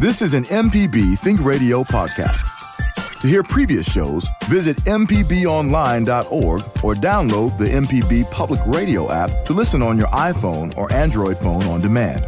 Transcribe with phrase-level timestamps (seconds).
[0.00, 3.20] This is an MPB Think Radio podcast.
[3.20, 9.82] To hear previous shows, visit MPBOnline.org or download the MPB Public Radio app to listen
[9.82, 12.24] on your iPhone or Android phone on demand.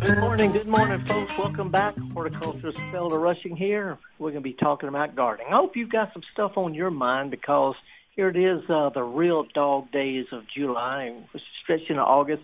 [0.00, 1.38] Good morning, good morning, folks.
[1.38, 1.94] Welcome back.
[2.14, 3.98] Horticulturist Felder Rushing here.
[4.18, 5.48] We're going to be talking about gardening.
[5.52, 7.74] I hope you've got some stuff on your mind because
[8.18, 11.16] here it is, uh, the real dog days of July,
[11.62, 12.42] stretching to August.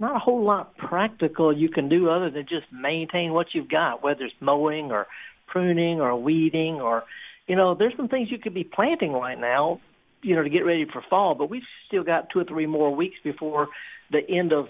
[0.00, 4.02] Not a whole lot practical you can do other than just maintain what you've got,
[4.02, 5.06] whether it's mowing or
[5.46, 7.04] pruning or weeding or,
[7.46, 9.80] you know, there's some things you could be planting right now,
[10.22, 11.36] you know, to get ready for fall.
[11.36, 13.68] But we've still got two or three more weeks before
[14.10, 14.66] the end of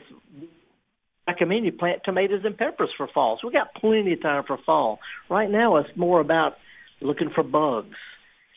[1.27, 3.38] recommend you plant tomatoes and peppers for fall.
[3.41, 4.98] So we got plenty of time for fall.
[5.30, 6.56] Right now, it's more about
[7.00, 7.96] looking for bugs,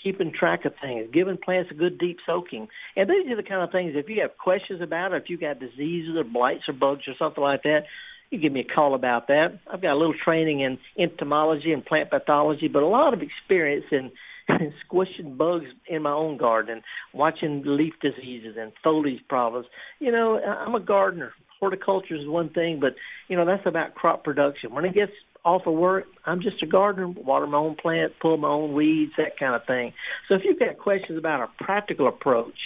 [0.06, 2.68] keeping track of things, giving plants a good deep soaking.
[2.96, 5.38] And these are the kind of things, if you have questions about it, if you
[5.38, 7.82] got diseases or blights or bugs or something like that,
[8.30, 9.60] you give me a call about that.
[9.72, 13.86] I've got a little training in entomology and plant pathology, but a lot of experience
[13.92, 14.12] in
[14.86, 19.66] squishing bugs in my own garden, watching leaf diseases and foliage problems.
[20.00, 22.96] You know, I'm a gardener horticulture is one thing, but
[23.28, 24.74] you know that's about crop production.
[24.74, 25.12] When it gets
[25.46, 29.12] off of work, I'm just a gardener, water my own plants, pull my own weeds,
[29.18, 29.94] that kind of thing.
[30.28, 32.58] So if you've got questions about a practical approach,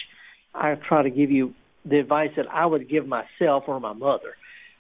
[0.56, 1.54] I try to give you
[1.86, 4.36] the advice that I would give myself or my mother.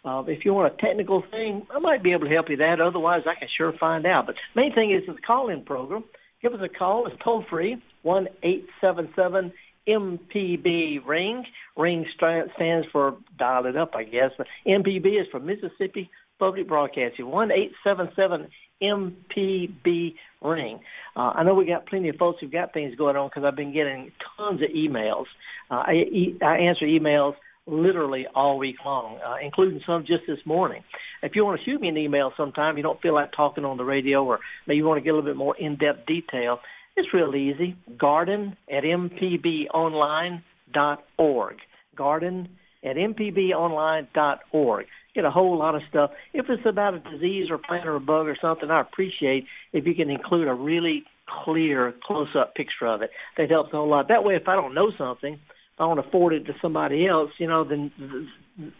[0.05, 2.79] Uh, if you want a technical thing, I might be able to help you that.
[2.79, 4.27] Otherwise, I can sure find out.
[4.27, 6.05] But the main thing is the call-in program.
[6.41, 7.05] Give us a call.
[7.05, 9.51] It's toll free one eight seven seven
[9.89, 11.43] MPB ring.
[11.75, 14.31] Ring stands for dial it up, I guess.
[14.65, 17.27] MPB is for Mississippi Public Broadcasting.
[17.27, 18.47] One eight seven seven
[18.81, 20.79] MPB ring.
[21.15, 23.55] Uh, I know we got plenty of folks who've got things going on because I've
[23.55, 25.25] been getting tons of emails.
[25.69, 27.35] Uh, I, e- I answer emails
[27.67, 30.83] literally all week long, uh, including some just this morning.
[31.21, 33.77] If you want to shoot me an email sometime, you don't feel like talking on
[33.77, 36.59] the radio, or maybe you want to get a little bit more in-depth detail,
[36.95, 37.75] it's real easy.
[37.97, 40.41] Garden at mpbonline.org.
[41.95, 42.49] Garden
[42.83, 44.85] at mpbonline.org.
[45.15, 46.11] Get a whole lot of stuff.
[46.33, 49.85] If it's about a disease or plant or a bug or something, I appreciate if
[49.85, 51.03] you can include a really
[51.43, 53.11] clear, close-up picture of it.
[53.37, 54.07] That helps a whole lot.
[54.07, 57.31] That way, if I don't know something, if I to forward it to somebody else,
[57.37, 57.91] you know, then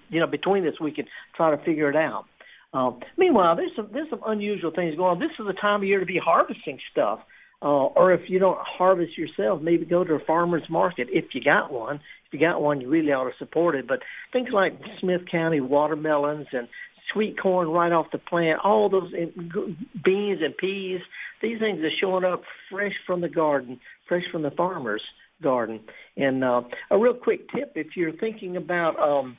[0.10, 2.26] you know between us we can try to figure it out.
[2.74, 5.20] Um, meanwhile, there's some there's some unusual things going on.
[5.20, 7.20] This is the time of year to be harvesting stuff.
[7.62, 11.42] Uh, or if you don't harvest yourself, maybe go to a farmer's market if you
[11.44, 11.98] got one.
[12.28, 13.88] If you got one, you really ought to support it.
[13.88, 14.00] But
[14.32, 16.70] things like Smith County watermelons and
[17.12, 21.02] sweet corn right off the plant, all those beans and peas,
[21.42, 25.02] these things are showing up fresh from the garden, fresh from the farmer's
[25.42, 25.82] garden.
[26.18, 26.62] And uh,
[26.92, 29.38] a real quick tip if you're thinking about um,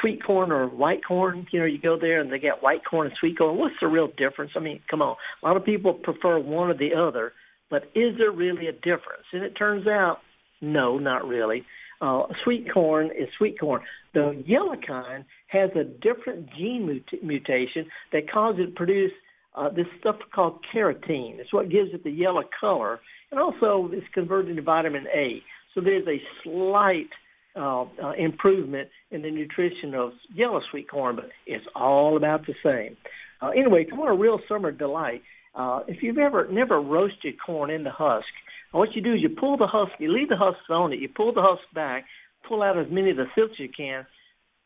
[0.00, 1.46] sweet corn or white corn.
[1.50, 3.58] You know, you go there and they got white corn and sweet corn.
[3.58, 4.52] What's the real difference?
[4.56, 5.16] I mean, come on.
[5.42, 7.32] A lot of people prefer one or the other,
[7.70, 9.26] but is there really a difference?
[9.32, 10.18] And it turns out,
[10.60, 11.64] no, not really.
[12.00, 13.82] Uh, sweet corn is sweet corn.
[14.12, 19.12] The yellow kind has a different gene mut- mutation that causes it to produce
[19.54, 21.38] uh, this stuff called carotene.
[21.38, 25.42] It's what gives it the yellow color, and also it's converted into vitamin A.
[25.74, 27.08] So there's a slight
[27.56, 32.54] uh, uh, improvement in the nutrition of yellow sweet corn, but it's all about the
[32.64, 32.96] same.
[33.40, 35.22] Uh, anyway, if you want a real summer delight,
[35.54, 38.26] uh, if you've ever never roasted corn in the husk,
[38.72, 41.08] what you do is you pull the husk, you leave the husk on it, you
[41.08, 42.04] pull the husk back,
[42.46, 44.06] pull out as many of the silks you can,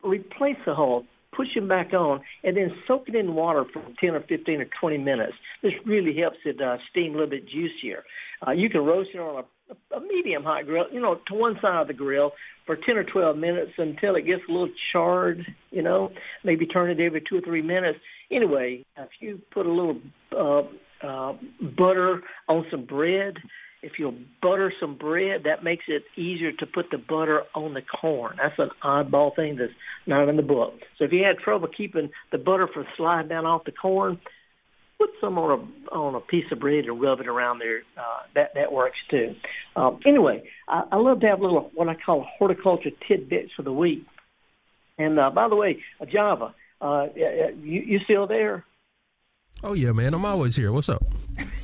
[0.03, 4.15] replace the hull, push them back on, and then soak it in water for 10
[4.15, 5.33] or 15 or 20 minutes.
[5.63, 8.03] This really helps it uh, steam a little bit juicier.
[8.45, 9.45] Uh, you can roast it on a
[9.95, 12.31] a medium hot grill, you know, to one side of the grill
[12.65, 16.11] for 10 or 12 minutes until it gets a little charred, you know,
[16.43, 17.99] maybe turn it every two or three minutes.
[18.31, 19.99] Anyway, if you put a little
[20.31, 20.61] uh,
[21.05, 21.33] uh,
[21.77, 23.35] butter on some bread,
[23.83, 27.81] if you'll butter some bread, that makes it easier to put the butter on the
[27.81, 28.37] corn.
[28.37, 29.73] That's an oddball thing that's
[30.05, 30.73] not in the book.
[30.97, 34.19] So if you had trouble keeping the butter from sliding down off the corn,
[35.01, 37.79] put some on a on a piece of bread and rub it around there.
[37.97, 39.35] Uh, that that works too.
[39.75, 43.73] Um, anyway, I, I love to have little what I call horticulture tidbits for the
[43.73, 44.05] week.
[44.97, 48.65] And uh, by the way, uh, Java, uh, you you still there?
[49.63, 50.71] Oh yeah, man, I'm always here.
[50.71, 51.03] What's up?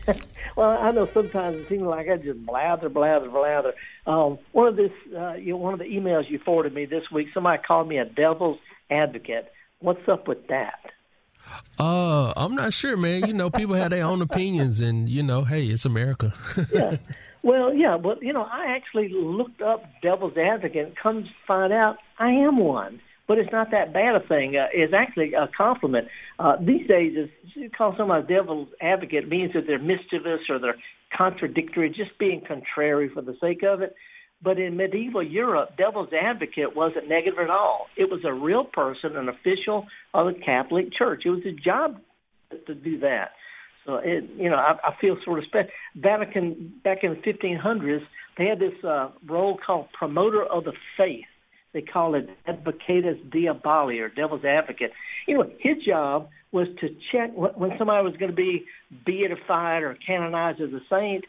[0.55, 3.73] well, I know sometimes it seems like I just blather, blather, blather.
[4.05, 7.03] Um, one of this, uh, you know, one of the emails you forwarded me this
[7.11, 9.51] week, somebody called me a devil's advocate.
[9.79, 10.79] What's up with that?
[11.79, 13.27] Uh, I'm not sure, man.
[13.27, 16.33] You know, people have their own opinions, and you know, hey, it's America.
[16.73, 16.97] yeah.
[17.44, 20.88] Well, yeah, but you know, I actually looked up devil's advocate.
[20.88, 22.99] And come find out, I am one.
[23.27, 24.55] But it's not that bad a thing.
[24.55, 26.07] Uh, it's actually a compliment.
[26.39, 30.77] Uh, these days, is call someone a devil's advocate means that they're mischievous or they're
[31.15, 33.95] contradictory, just being contrary for the sake of it.
[34.41, 37.87] But in medieval Europe, devil's advocate wasn't negative at all.
[37.97, 41.23] It was a real person, an official of the Catholic Church.
[41.25, 41.99] It was a job
[42.67, 43.31] to do that.
[43.85, 45.69] So it, you know, I, I feel sort of special.
[45.95, 48.01] Vatican back in the 1500s,
[48.37, 51.25] they had this uh, role called promoter of the faith.
[51.73, 54.91] They call it advocatus diaboli or devil's advocate.
[55.27, 58.65] Know, his job was to check when somebody was going to be
[59.05, 61.25] beatified or canonized as a saint.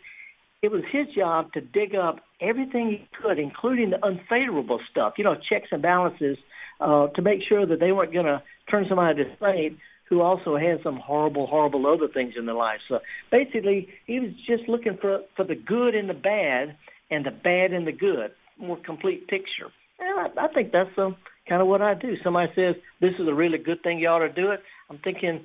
[0.62, 5.14] It was his job to dig up everything he could, including the unfavorable stuff.
[5.18, 6.38] You know, checks and balances
[6.80, 10.56] uh, to make sure that they weren't going to turn somebody to saint who also
[10.56, 12.80] had some horrible, horrible other things in their life.
[12.88, 13.00] So
[13.30, 16.76] basically, he was just looking for for the good and the bad,
[17.10, 19.70] and the bad and the good, more complete picture.
[19.98, 21.16] And I, I think that's um,
[21.48, 22.14] kind of what I do.
[22.22, 24.60] Somebody says this is a really good thing, you ought to do it.
[24.88, 25.44] I'm thinking,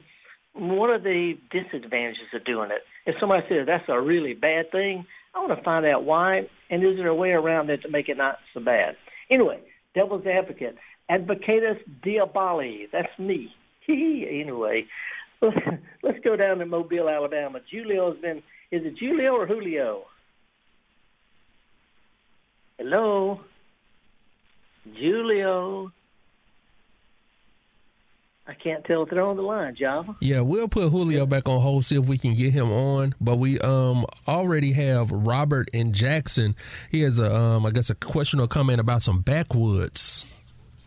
[0.53, 2.83] what are the disadvantages of doing it?
[3.05, 5.05] If somebody says that's a really bad thing,
[5.35, 8.07] I want to find out why, and is there a way around it to make
[8.07, 8.95] it not so bad?
[9.31, 9.59] Anyway,
[9.95, 10.75] devil's advocate,
[11.09, 12.85] advocatus diaboli.
[12.91, 13.49] That's me.
[13.89, 14.85] anyway,
[16.03, 17.59] let's go down to Mobile, Alabama.
[17.69, 18.37] Julio's been.
[18.71, 20.03] Is it Julio or Julio?
[22.77, 23.41] Hello,
[24.83, 25.91] Julio.
[28.45, 30.17] I can't tell if they're on the line, Java.
[30.19, 33.15] Yeah, we'll put Julio back on hold, see if we can get him on.
[33.21, 36.55] But we um already have Robert and Jackson.
[36.91, 40.29] He has a um I guess a question or comment about some boxwoods.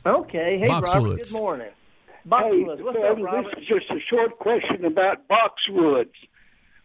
[0.04, 0.58] Okay.
[0.60, 0.94] Hey Boxwoods.
[0.94, 1.68] Robert, good morning.
[2.28, 2.76] Boxwoods.
[2.76, 3.54] Hey, What's Phil, up, Robert?
[3.54, 6.12] This is just a short question about boxwoods.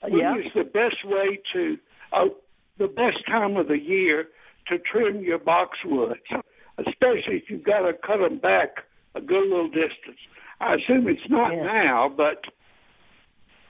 [0.01, 0.38] When yeah.
[0.38, 1.77] is the best way to,
[2.13, 2.25] uh,
[2.79, 4.25] the best time of the year
[4.67, 6.15] to trim your boxwoods,
[6.79, 10.17] especially if you've got to cut them back a good little distance?
[10.62, 11.63] I assume it's not Yeah.
[11.63, 12.46] now, but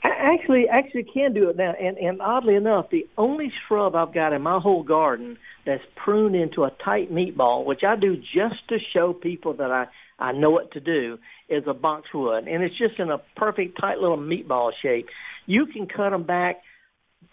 [0.03, 4.13] I actually actually can do it now, and and oddly enough, the only shrub I've
[4.13, 8.67] got in my whole garden that's pruned into a tight meatball, which I do just
[8.69, 9.87] to show people that I
[10.19, 11.17] I know what to do,
[11.49, 15.07] is a boxwood, and it's just in a perfect tight little meatball shape.
[15.45, 16.61] You can cut them back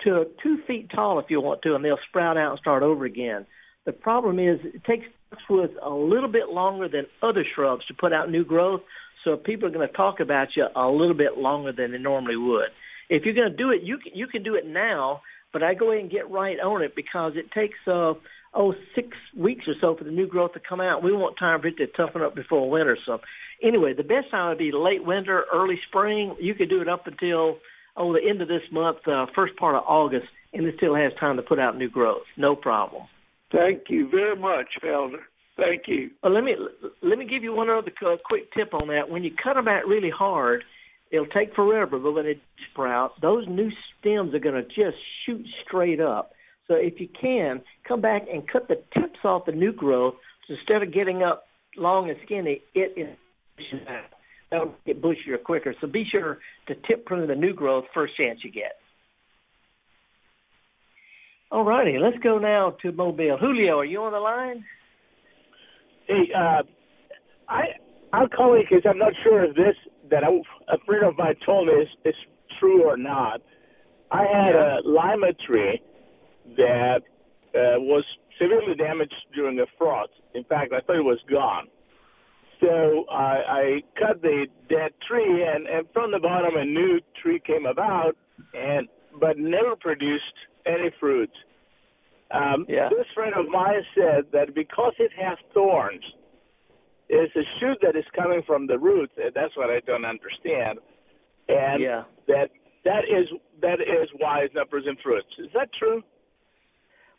[0.05, 3.05] to two feet tall if you want to, and they'll sprout out and start over
[3.05, 3.47] again.
[3.87, 8.13] The problem is it takes boxwoods a little bit longer than other shrubs to put
[8.13, 8.83] out new growth,
[9.29, 12.37] so people are going to talk about you a little bit longer than they normally
[12.37, 12.69] would.
[13.11, 15.21] If you're going to do it, you can, you can do it now,
[15.53, 18.15] but I go ahead and get right on it because it takes uh,
[18.55, 21.03] oh six weeks or so for the new growth to come out.
[21.03, 22.97] We want time for it to toughen up before winter.
[23.05, 23.19] So
[23.63, 26.35] anyway, the best time would be late winter, early spring.
[26.41, 27.59] You could do it up until
[27.97, 31.13] oh the end of this month, uh, first part of August, and it still has
[31.21, 32.25] time to put out new growth.
[32.37, 33.03] No problem.
[33.53, 35.21] thank you very much, Felder.
[35.59, 36.11] Thank you.
[36.23, 36.55] Well, let me
[37.03, 39.11] let me give you one other uh, quick tip on that.
[39.11, 40.63] When you cut them out really hard,
[41.11, 42.41] it'll take forever, but when they
[42.71, 43.69] sprout, those new
[43.99, 44.97] stems are going to just
[45.27, 46.31] shoot straight up.
[46.69, 50.15] So if you can, come back and cut the tips off the new growth.
[50.47, 51.45] So instead of getting up
[51.77, 53.81] long and skinny, it is
[54.51, 55.75] that'll get bushier quicker.
[55.81, 56.39] So be sure
[56.69, 58.77] to tip prune the new growth first chance you get.
[61.51, 63.39] All righty, let's go now to Mobile.
[63.41, 64.65] Julio, are you on the line?
[66.09, 66.63] Hey, uh,
[67.49, 67.63] I
[68.13, 69.77] I'm calling because I'm not sure if this
[70.11, 70.41] that a,
[70.73, 72.15] a friend of mine told me is, is
[72.61, 73.41] true or not.
[74.11, 75.83] I had a lima tree
[76.57, 77.01] that
[77.55, 78.05] uh, was
[78.41, 80.13] severely damaged during a frost.
[80.35, 81.69] In fact, I thought it was gone.
[82.61, 83.65] So I, I
[83.99, 88.17] cut the dead tree, and, and from the bottom a new tree came about,
[88.55, 88.89] and
[89.21, 90.25] but never produced
[90.67, 91.31] any fruit.
[92.31, 92.89] Um, Yeah.
[92.91, 96.05] This friend of mine said that because it has thorns,
[97.09, 99.13] it's a shoot that is coming from the roots.
[99.17, 100.79] And that's what I don't understand.
[101.49, 102.05] And Yeah.
[102.27, 102.51] that
[102.85, 103.29] that is
[103.61, 105.39] that is why it's not producing fruits.
[105.39, 106.03] Is that true?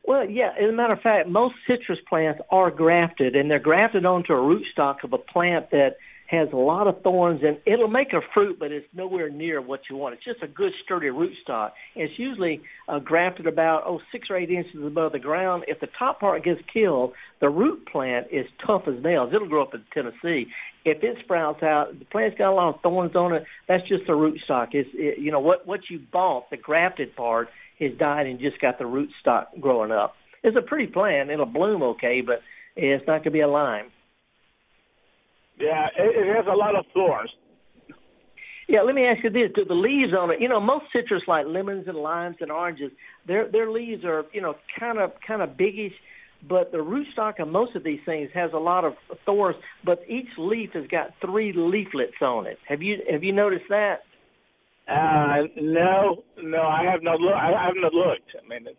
[0.03, 0.53] Well, yeah.
[0.57, 4.37] As a matter of fact, most citrus plants are grafted, and they're grafted onto a
[4.37, 5.97] rootstock of a plant that
[6.29, 9.81] has a lot of thorns, and it'll make a fruit, but it's nowhere near what
[9.89, 10.13] you want.
[10.13, 11.71] It's just a good sturdy rootstock.
[11.95, 15.63] It's usually uh, grafted about oh six or eight inches above the ground.
[15.67, 19.31] If the top part gets killed, the root plant is tough as nails.
[19.33, 20.45] It'll grow up in Tennessee.
[20.85, 23.43] If it sprouts out, the plant's got a lot of thorns on it.
[23.67, 24.67] That's just the rootstock.
[24.73, 27.47] It's it, you know what what you bought, the grafted part,
[27.79, 30.13] has died and just got the rootstock growing up.
[30.43, 31.31] It's a pretty plant.
[31.31, 32.41] It'll bloom okay, but
[32.75, 33.87] it's not going to be a lime.
[35.59, 37.29] Yeah, it, it has a lot of thorns.
[38.67, 40.39] Yeah, let me ask you this: Do the leaves on it?
[40.39, 42.91] You know, most citrus like lemons and limes and oranges,
[43.27, 45.93] their their leaves are you know kind of kind of biggish,
[46.47, 48.93] but the rootstock of most of these things has a lot of
[49.25, 49.57] thorns.
[49.83, 52.57] But each leaf has got three leaflets on it.
[52.67, 54.01] Have you have you noticed that?
[54.87, 57.35] Uh, no, no, I have not looked.
[57.35, 58.31] I haven't looked.
[58.35, 58.77] I mean, it's.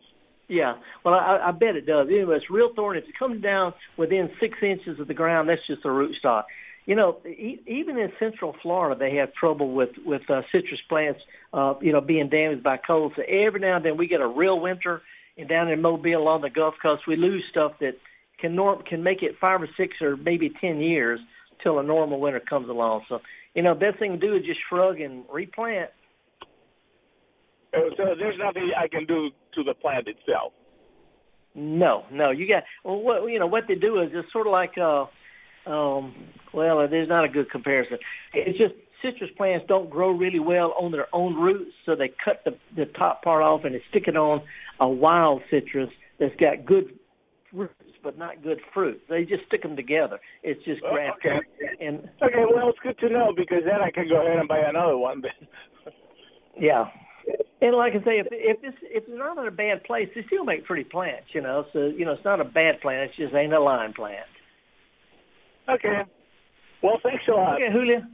[0.49, 2.09] Yeah, well, I, I bet it does.
[2.09, 2.99] Anyway, it's real thorny.
[2.99, 6.43] If it comes down within six inches of the ground, that's just a rootstock.
[6.87, 11.21] You know, e- even in Central Florida, they have trouble with with uh, citrus plants,
[11.53, 13.13] uh, you know, being damaged by cold.
[13.17, 15.03] So every now and then we get a real winter,
[15.37, 17.93] and down in Mobile along the Gulf Coast, we lose stuff that
[18.41, 21.21] can norm can make it five or six or maybe ten years
[21.63, 23.05] till a normal winter comes along.
[23.09, 23.21] So,
[23.55, 25.91] you know, best thing to do is just shrug and replant.
[27.73, 27.81] So
[28.19, 30.53] there's nothing I can do to the plant itself.
[31.55, 33.01] No, no, you got well.
[33.01, 35.07] What you know, what they do is it's sort of like uh,
[35.67, 36.15] um,
[36.53, 37.99] well, there's not a good comparison.
[38.35, 42.43] It's just citrus plants don't grow really well on their own roots, so they cut
[42.45, 44.43] the the top part off and they stick it on
[44.81, 46.93] a wild citrus that's got good
[47.53, 49.01] roots but not good fruit.
[49.09, 50.19] They just stick them together.
[50.43, 51.33] It's just grafted.
[51.33, 51.85] okay.
[51.85, 54.61] And Okay, well, it's good to know because then I can go ahead and buy
[54.67, 55.23] another one.
[56.59, 56.87] yeah.
[57.61, 60.23] And like I say, if if this if it's not in a bad place, they
[60.27, 61.67] still make pretty plants, you know.
[61.73, 63.11] So you know, it's not a bad plant.
[63.11, 64.27] It just ain't a lime plant.
[65.75, 66.03] Okay.
[66.83, 67.55] Well, thanks a lot.
[67.55, 68.09] Okay, Julia.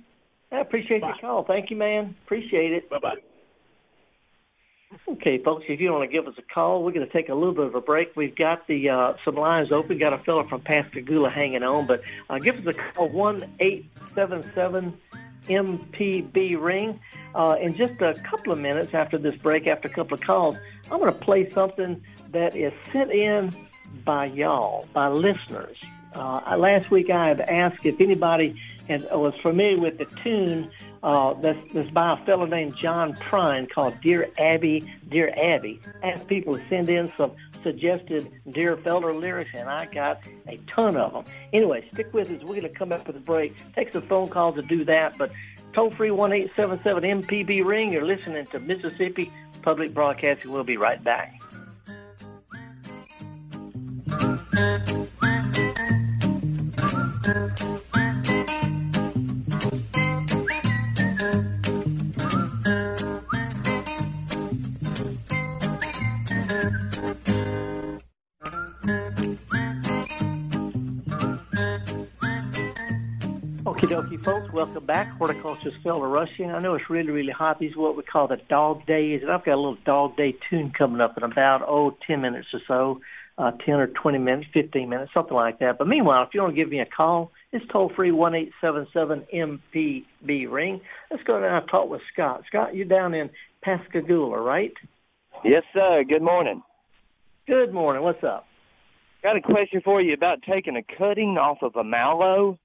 [0.53, 1.09] I appreciate Bye.
[1.09, 1.45] your call.
[1.45, 2.15] Thank you, man.
[2.25, 2.89] Appreciate it.
[2.89, 3.15] Bye bye.
[5.09, 7.35] Okay, folks, if you want to give us a call, we're going to take a
[7.35, 8.15] little bit of a break.
[8.15, 9.99] We've got the uh, some lines open.
[9.99, 13.91] Got a fella from Pascagoula hanging on, but uh, give us a call one eight
[14.15, 14.97] seven seven
[15.49, 17.01] MPB ring.
[17.35, 20.57] Uh, in just a couple of minutes after this break, after a couple of calls,
[20.91, 23.53] I'm going to play something that is sent in
[24.05, 25.77] by y'all, by listeners.
[26.17, 30.71] Uh, last week I had asked if anybody had, was familiar with the tune
[31.03, 35.81] uh, that's, that's by a fellow named John Prine called Dear Abby, Dear Abby.
[36.03, 37.33] Asked people to send in some
[37.63, 41.25] suggested Dear Felder lyrics, and I got a ton of them.
[41.53, 42.41] Anyway, stick with us.
[42.43, 43.55] We're going to come up with a break.
[43.75, 45.33] Take some phone calls to do that, but
[45.73, 47.93] toll free one eight seven seven MPB ring.
[47.93, 49.33] You're listening to Mississippi
[49.63, 50.53] Public Broadcasting.
[50.53, 51.41] We'll be right back.
[57.27, 57.35] Okie
[73.89, 74.53] dokie, folks.
[74.53, 75.11] Welcome back.
[75.19, 76.53] Horticulturist Felder Rushing.
[76.53, 77.59] I know it's really, really hot.
[77.59, 79.23] These are what we call the dog days.
[79.23, 82.47] And I've got a little dog day tune coming up in about, oh, 10 minutes
[82.53, 83.01] or so,
[83.39, 85.77] uh, 10 or 20 minutes, 15 minutes, something like that.
[85.79, 88.51] But meanwhile, if you want to give me a call, it's toll free one eight
[88.61, 90.81] seven seven MPB ring.
[91.11, 92.43] Let's go now and talk with Scott.
[92.47, 93.31] Scott, you're down in
[93.63, 94.73] Pascagoula, right?
[95.45, 96.03] Yes, sir.
[96.09, 96.63] Good morning.
[97.47, 98.03] Good morning.
[98.03, 98.47] What's up?
[99.23, 102.59] Got a question for you about taking a cutting off of a mallow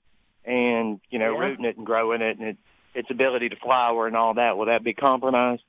[0.45, 1.39] and, you know, Yeah.
[1.39, 2.57] rooting it and growing it and it,
[2.93, 4.57] its ability to flower and all that.
[4.57, 5.63] Will that be compromised?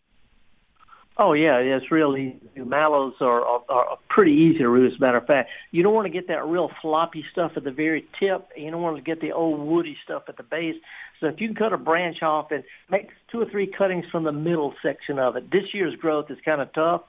[1.19, 4.93] Oh yeah, it's really mallows are, are are pretty easy to root.
[4.93, 7.65] As a matter of fact, you don't want to get that real floppy stuff at
[7.65, 8.49] the very tip.
[8.57, 10.77] You don't want to get the old woody stuff at the base.
[11.21, 14.25] So if you can cut a branch off and make two or three cuttings from
[14.25, 17.03] the middle section of it, this year's growth is kind of tough.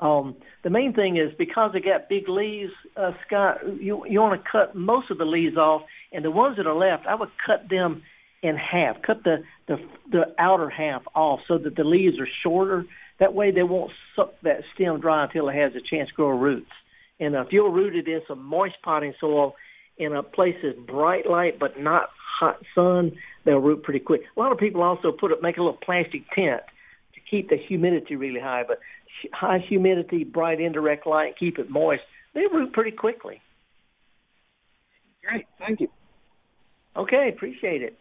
[0.00, 3.60] Um, the main thing is because they got big leaves, uh, Scott.
[3.80, 5.82] You you want to cut most of the leaves off,
[6.12, 8.02] and the ones that are left, I would cut them
[8.42, 9.00] in half.
[9.02, 9.76] Cut the the
[10.10, 12.84] the outer half off so that the leaves are shorter.
[13.20, 16.30] That way, they won't suck that stem dry until it has a chance to grow
[16.30, 16.70] roots.
[17.20, 19.54] And if you're rooted in some moist potting soil
[19.98, 23.12] in a place that's bright light but not hot sun,
[23.44, 24.22] they'll root pretty quick.
[24.36, 26.62] A lot of people also put it make a little plastic tent
[27.14, 28.80] to keep the humidity really high, but
[29.32, 32.02] high humidity, bright indirect light, keep it moist.
[32.34, 33.40] They root pretty quickly.
[35.24, 35.46] Great.
[35.58, 35.88] Thank you.
[36.96, 37.96] Okay, appreciate it.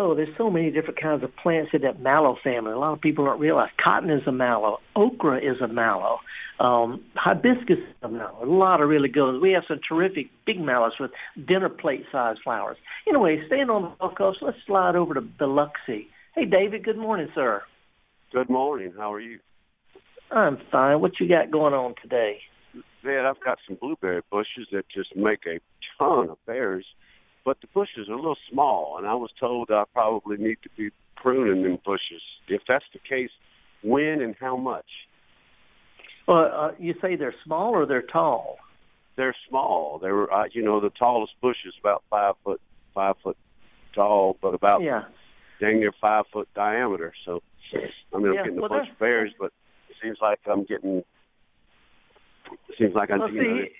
[0.00, 2.70] Oh, there's so many different kinds of plants in that mallow family.
[2.70, 6.18] A lot of people don't realize cotton is a mallow, okra is a mallow,
[6.60, 8.38] um, hibiscus is a mallow.
[8.40, 9.42] A lot of really good ones.
[9.42, 11.10] We have some terrific big mallows with
[11.48, 12.76] dinner plate sized flowers.
[13.08, 16.06] Anyway, staying on the Gulf Coast, let's slide over to Biloxi.
[16.32, 16.84] Hey, David.
[16.84, 17.62] Good morning, sir.
[18.32, 18.92] Good morning.
[18.96, 19.40] How are you?
[20.30, 21.00] I'm fine.
[21.00, 22.36] What you got going on today?
[23.02, 25.58] Man, I've got some blueberry bushes that just make a
[25.98, 26.84] ton of berries,
[27.48, 30.68] but the bushes are a little small, and I was told I probably need to
[30.76, 32.20] be pruning them bushes.
[32.46, 33.30] If that's the case,
[33.82, 34.84] when and how much?
[36.26, 38.58] Well, uh, you say they're small or they're tall?
[39.16, 39.98] They're small.
[39.98, 42.60] They were, uh, you know, the tallest bush is about five foot,
[42.92, 43.38] five foot
[43.94, 45.04] tall, but about Yeah.
[45.58, 47.14] dang near five foot diameter.
[47.24, 49.52] So I mean, Yeah, I'm getting well, a bunch of berries, but
[49.88, 50.98] it seems like I'm getting.
[52.68, 53.74] It seems like I'm Well, know, see,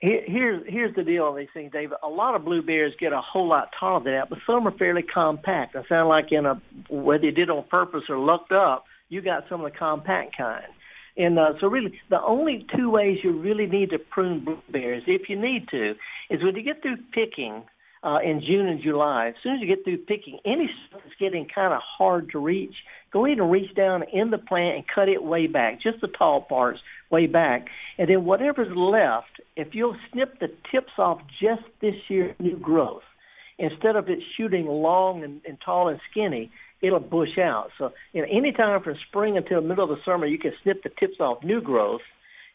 [0.00, 1.98] Here, here's here's the deal on these things, David.
[2.02, 5.02] A lot of blueberries get a whole lot taller than that, but some are fairly
[5.02, 5.76] compact.
[5.76, 9.44] I sound like in a whether you did on purpose or lucked up, you got
[9.50, 10.64] some of the compact kind.
[11.18, 15.28] And uh, so, really, the only two ways you really need to prune blueberries, if
[15.28, 15.90] you need to,
[16.30, 17.62] is when you get through picking
[18.02, 19.28] uh, in June and July.
[19.28, 22.38] As soon as you get through picking, any stuff that's getting kind of hard to
[22.38, 22.74] reach,
[23.12, 26.08] go ahead and reach down in the plant and cut it way back, just the
[26.08, 26.78] tall parts
[27.10, 27.66] way back.
[27.98, 33.02] And then whatever's left, if you'll snip the tips off just this year's new growth,
[33.58, 36.50] instead of it shooting long and, and tall and skinny,
[36.82, 37.70] it'll bush out.
[37.78, 40.90] So, you know, anytime from spring until middle of the summer, you can snip the
[40.98, 42.00] tips off new growth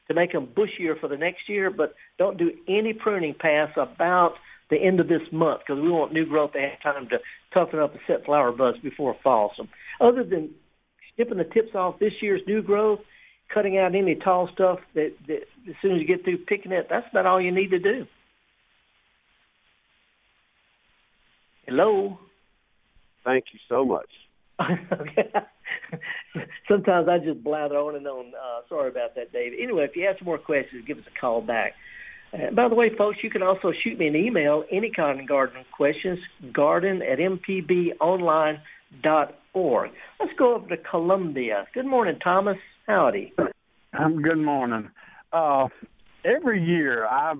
[0.08, 4.34] to make them bushier for the next year, but don't do any pruning past about
[4.70, 7.20] the end of this month because we want new growth to have time to
[7.54, 9.52] toughen up and set flower buds before fall.
[9.56, 9.68] So,
[10.02, 10.52] other than
[11.16, 13.00] snipping the tips off this year's new growth,
[13.54, 16.88] cutting out any tall stuff that, that as soon as you get through picking it,
[16.90, 18.06] that's about all you need to do.
[21.68, 22.20] Hello.
[23.24, 24.10] thank you so much.
[26.68, 28.28] Sometimes I just blather on and on.
[28.28, 29.54] Uh, sorry about that, Dave.
[29.60, 31.74] Anyway, if you have some more questions, give us a call back.
[32.34, 35.28] Uh, by the way, folks, you can also shoot me an email, any kind of
[35.28, 36.20] garden questions,
[36.54, 37.20] garden at
[39.04, 39.92] mpbonline.org.
[40.20, 41.68] Let's go over to Columbia.
[41.74, 42.58] Good morning, Thomas.
[42.88, 43.34] Howdy.
[43.98, 44.90] Um, good morning.
[45.34, 45.68] Uh,
[46.24, 47.40] every year I've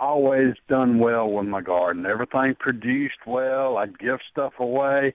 [0.00, 2.06] always done well with my garden.
[2.06, 3.76] Everything produced well.
[3.76, 5.14] I'd give stuff away.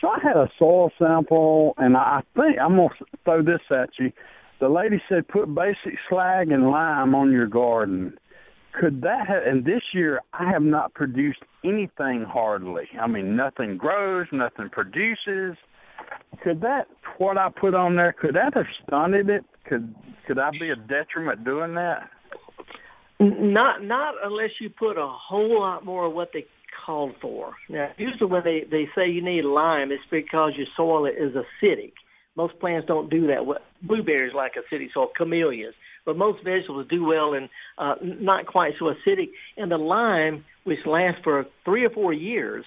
[0.00, 2.88] So I had a soil sample, and I think I'm gonna
[3.24, 4.12] throw this at you.
[4.60, 8.18] The lady said put basic slag and lime on your garden.
[8.78, 9.42] Could that have?
[9.46, 12.84] And this year I have not produced anything hardly.
[13.00, 15.56] I mean, nothing grows, nothing produces.
[16.42, 16.86] Could that
[17.18, 18.12] what I put on there?
[18.12, 19.44] Could that have stunted it?
[19.66, 19.94] Could
[20.26, 22.10] could I be a detriment doing that?
[23.18, 26.44] Not not unless you put a whole lot more of what they
[26.84, 27.54] called for.
[27.70, 31.92] Now, usually when they they say you need lime, it's because your soil is acidic.
[32.36, 33.40] Most plants don't do that.
[33.80, 35.74] Blueberries like acidic soil, camellias,
[36.06, 39.30] but most vegetables do well in uh, not quite so acidic.
[39.56, 42.64] And the lime, which lasts for three or four years,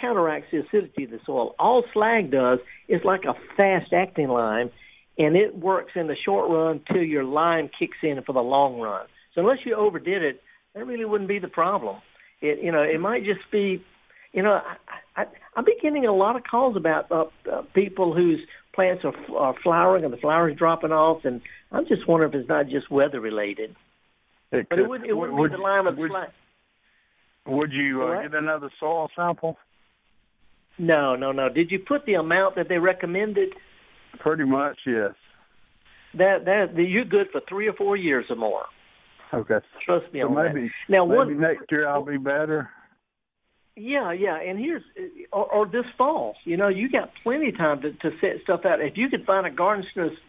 [0.00, 1.54] counteracts the acidity of the soil.
[1.58, 4.70] All slag does is like a fast acting lime,
[5.18, 8.78] and it works in the short run till your lime kicks in for the long
[8.78, 9.06] run.
[9.34, 10.42] So unless you overdid it,
[10.74, 11.96] that really wouldn't be the problem.
[12.42, 13.82] It you know it might just be,
[14.32, 14.60] you know,
[15.16, 15.24] I, I
[15.56, 18.40] I'm be getting a lot of calls about uh, uh, people whose
[18.76, 21.40] plants are, are flowering and the flowers dropping off, and
[21.72, 23.74] I'm just wondering if it's not just weather related.
[24.52, 26.12] It But it wouldn't it wouldn't would, be the lime of the would,
[27.46, 29.56] would you uh, get another soil sample?
[30.78, 31.48] No, no, no.
[31.48, 33.48] Did you put the amount that they recommended?
[34.20, 35.14] Pretty much, yes.
[36.14, 38.66] That that that you're good for three or four years or more.
[39.34, 39.58] Okay.
[39.84, 40.70] Trust me So on maybe that.
[40.88, 42.70] Now, maybe one next year I'll be better.
[43.78, 44.82] Yeah, yeah, and here's
[45.30, 46.34] or, or this fall.
[46.44, 48.80] You know, you got plenty of time to, to set stuff out.
[48.80, 49.84] If you could find a garden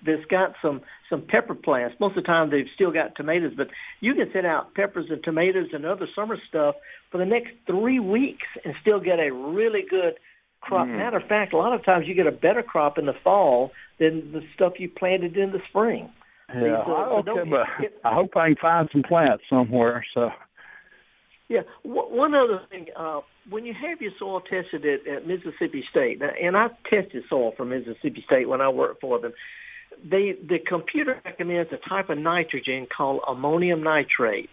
[0.06, 3.68] that's got some some pepper plants, most of the time they've still got tomatoes, but
[4.02, 6.76] you can set out peppers and tomatoes and other summer stuff
[7.10, 10.16] for the next three weeks and still get a really good
[10.60, 10.88] crop.
[10.88, 10.98] Mm.
[10.98, 13.72] Matter of fact, a lot of times you get a better crop in the fall
[13.98, 16.10] than the stuff you planted in the spring.
[16.54, 16.84] Yeah.
[16.86, 20.06] Uh, okay, but I hope I can find some plants somewhere.
[20.14, 20.30] So
[21.50, 21.62] Yeah.
[21.84, 26.22] W- one other thing, uh, when you have your soil tested at, at Mississippi State,
[26.22, 29.34] and I tested soil for Mississippi State when I worked for them,
[30.04, 34.50] they the computer recommends a type of nitrogen called ammonium nitrate.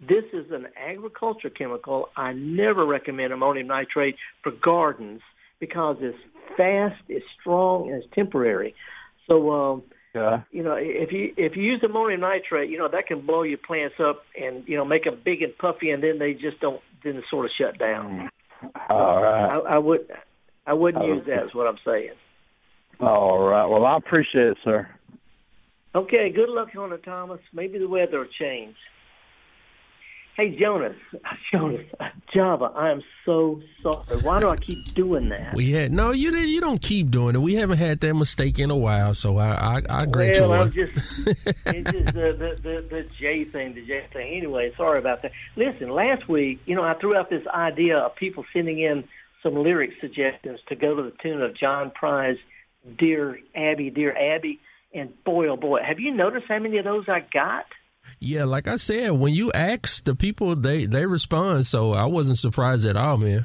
[0.00, 2.10] This is an agriculture chemical.
[2.16, 5.22] I never recommend ammonium nitrate for gardens
[5.58, 6.18] because it's
[6.56, 8.74] fast, it's strong, and it's temporary.
[9.26, 9.82] So um,
[10.50, 13.58] you know, if you if you use ammonium nitrate, you know that can blow your
[13.58, 16.80] plants up and you know make them big and puffy, and then they just don't
[17.04, 18.28] then sort of shut down.
[18.62, 18.70] Mm.
[18.88, 19.60] All right.
[19.68, 20.00] I, I would
[20.66, 21.14] I wouldn't Oh.
[21.14, 21.44] use that.
[21.44, 22.10] Is what I'm saying.
[23.00, 23.66] All right.
[23.66, 24.88] Well, I appreciate it, sir.
[25.94, 27.40] Okay, good luck on it, Thomas.
[27.54, 28.74] Maybe the weather will change.
[30.36, 30.96] Hey, Jonas,
[31.50, 31.86] Jonas,
[32.34, 34.20] Java, I am so sorry.
[34.20, 35.54] Why do I keep doing that?
[35.54, 36.50] We had no, you didn't.
[36.50, 37.38] You don't keep doing it.
[37.38, 40.54] We haven't had that mistake in a while, so I I, I grant well, you
[40.54, 40.92] I'm just
[41.26, 44.36] it's just the, the the the J thing, the J thing.
[44.36, 45.32] Anyway, sorry about that.
[45.56, 49.04] Listen, last week, you know, I threw out this idea of people sending in
[49.42, 52.36] some lyric suggestions to go to the tune of John Prine,
[52.98, 54.60] "Dear Abby, Dear Abby,"
[54.92, 57.64] and boy, oh boy, have you noticed how many of those I got?
[58.18, 61.66] Yeah, like I said, when you ask the people, they they respond.
[61.66, 63.44] So I wasn't surprised at all, man.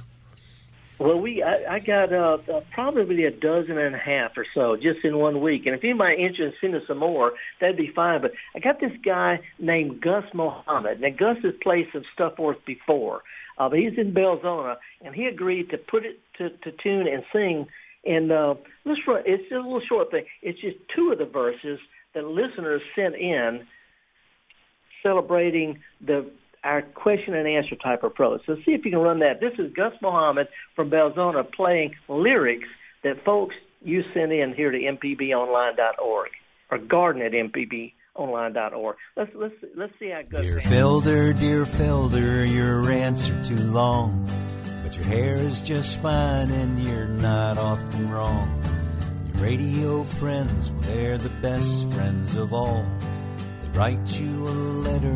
[1.02, 4.76] Well, we I, I got uh, uh, probably a dozen and a half or so
[4.76, 5.66] just in one week.
[5.66, 8.22] And if anybody interested in sending some more, that'd be fine.
[8.22, 11.02] But I got this guy named Gus Mohammed.
[11.02, 13.24] Now Gus has played some stuff for us before,
[13.58, 17.24] uh, but he's in Belzoni, and he agreed to put it to, to tune and
[17.34, 17.66] sing.
[18.06, 18.54] And uh,
[18.86, 20.26] this it's just a little short thing.
[20.44, 21.80] It's just two of the verses
[22.14, 23.66] that listeners sent in
[25.04, 26.30] celebrating the
[26.64, 28.42] our question and answer type approach.
[28.46, 29.40] So see if you can run that.
[29.40, 32.68] This is Gus Mohammed from Belzoni playing lyrics
[33.04, 36.30] that folks you send in here to mpbonline.org
[36.70, 38.96] or garden at mpbonline.org.
[39.18, 40.42] Let's let's let's see how Gus.
[40.42, 44.28] Dear Felder, dear Felder, your answer too long,
[44.84, 48.62] but your hair is just fine and you're not often wrong.
[49.34, 52.86] Your radio friends, well, they're the best friends of all
[53.74, 54.56] write you a
[54.86, 55.16] letter,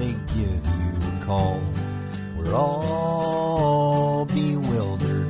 [0.00, 1.62] they give you a call.
[2.36, 5.28] We're all bewildered,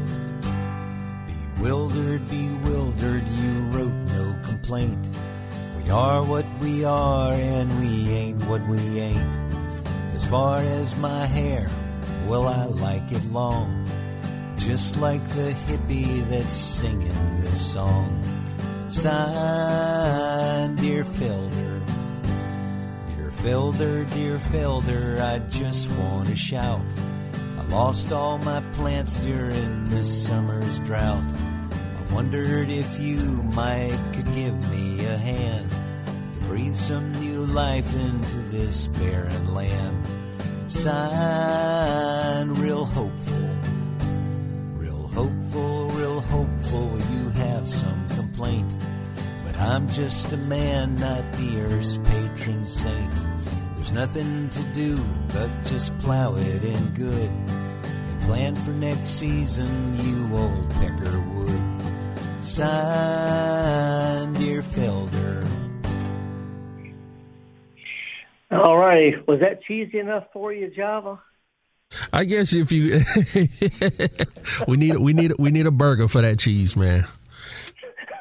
[1.56, 3.26] bewildered, bewildered.
[3.28, 5.08] You wrote no complaint.
[5.76, 9.36] We are what we are, and we ain't what we ain't.
[10.14, 11.70] As far as my hair,
[12.26, 13.88] well, I like it long,
[14.56, 18.22] just like the hippie that's singing this song.
[18.88, 21.75] Signed, dear Felder.
[23.46, 26.80] Felder, dear Felder, I just want to shout.
[27.56, 31.30] I lost all my plants during this summer's drought.
[31.30, 33.20] I wondered if you,
[33.54, 35.70] Mike, could give me a hand
[36.32, 40.04] to breathe some new life into this barren land.
[40.66, 43.48] Sign, real hopeful,
[44.74, 46.98] real hopeful, real hopeful.
[47.12, 48.74] You have some complaint.
[49.44, 53.25] But I'm just a man, not the earth's patron saint.
[53.86, 54.98] There's nothing to do
[55.32, 62.42] but just plow it in good and plan for next season, you old peckerwood.
[62.42, 65.48] Sign, dear Felder.
[68.50, 71.22] All right, was that cheesy enough for you, Java?
[72.12, 73.04] I guess if you
[74.66, 77.06] we need we need we need a burger for that cheese, man.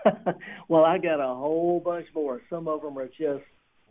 [0.67, 2.43] well, I got a whole bunch more.
[2.51, 3.43] Some of them are just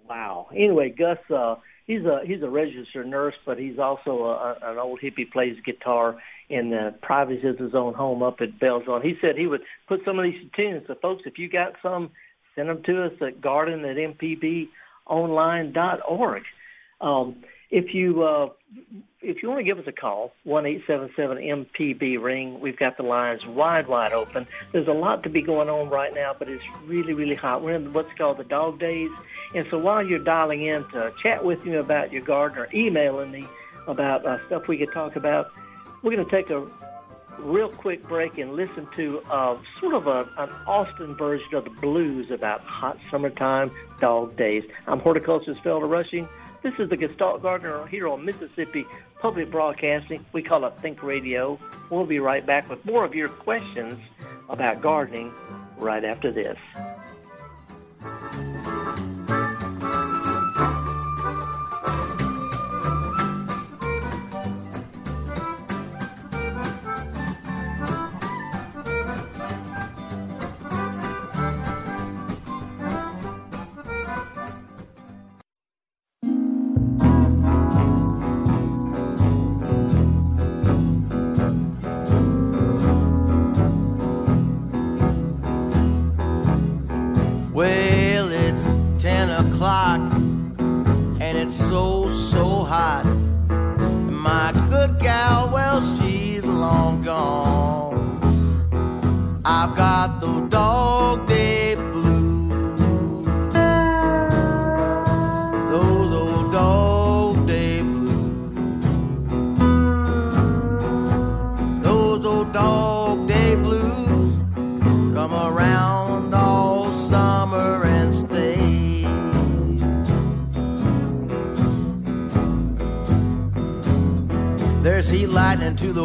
[0.09, 0.49] Wow.
[0.53, 5.01] Anyway, Gus, uh, he's a he's a registered nurse, but he's also a, an old
[5.01, 5.31] hippie.
[5.31, 6.17] Plays guitar
[6.49, 9.03] in the privacy of his own home up at Belzoni.
[9.03, 10.85] He said he would put some of these tunes.
[10.87, 12.11] So, folks, if you got some,
[12.55, 16.43] send them to us at garden at mpbonline.org.
[17.01, 17.37] Um,
[17.71, 18.49] if you uh,
[19.25, 22.61] if you want to give us a call, one eight seven seven MPB ring.
[22.61, 24.47] We've got the lines wide wide open.
[24.73, 27.63] There's a lot to be going on right now, but it's really really hot.
[27.63, 29.11] We're in what's called the dog days,
[29.55, 33.31] and so while you're dialing in to chat with me about your garden or emailing
[33.31, 33.47] me
[33.87, 35.53] about uh, stuff we could talk about,
[36.03, 36.67] we're going to take a
[37.41, 41.71] real quick break and listen to uh, sort of a, an Austin version of the
[41.71, 44.65] blues about hot summertime dog days.
[44.87, 46.29] I'm horticulturist Felder Rushing.
[46.63, 48.87] This is the Gestalt Gardener here on Mississippi
[49.25, 50.23] Public Broadcasting.
[50.35, 51.59] We call it Think Radio.
[51.89, 53.95] We'll be right back with more of your questions
[54.51, 55.33] about gardening
[55.79, 56.59] right after this.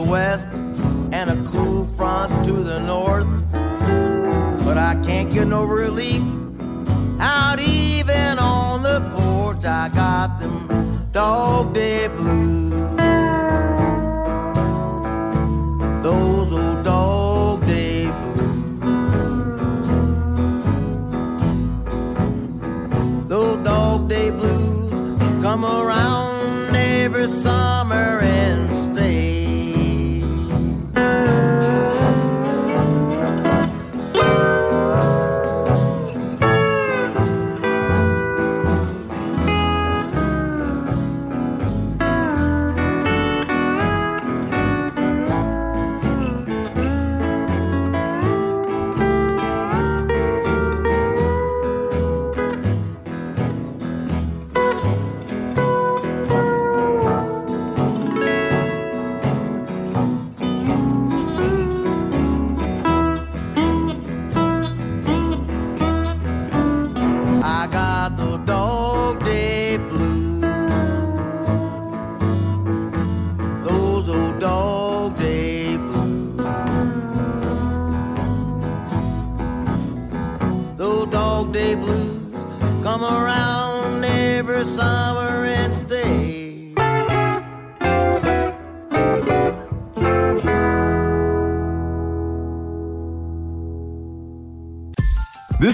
[0.04, 0.48] The west
[1.12, 3.28] and a cool front to the north.
[4.64, 6.24] But I can't get no relief
[7.20, 9.66] out even on the porch.
[9.66, 12.59] I got them dog day blues.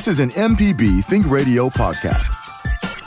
[0.05, 2.29] This is an MPB Think Radio podcast.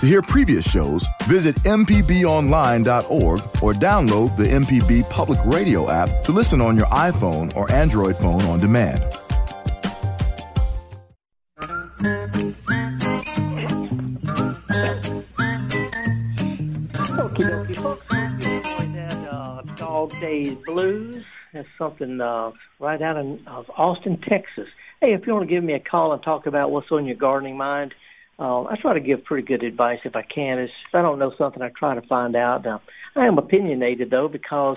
[0.01, 6.61] To hear previous shows, visit MPBOnline.org or download the MPB Public Radio app to listen
[6.61, 9.01] on your iPhone or Android phone on demand.
[17.15, 18.09] Okie dokie, folks.
[18.09, 21.25] That uh, Dog Days Blues.
[21.53, 24.67] That's something uh, right out of, of Austin, Texas.
[25.01, 27.15] Hey, if you want to give me a call and talk about what's on your
[27.15, 27.95] gardening mind,
[28.37, 30.59] uh, I try to give pretty good advice if I can.
[30.59, 32.65] If I don't know something, I try to find out.
[32.65, 32.83] Now,
[33.15, 34.77] I am opinionated though because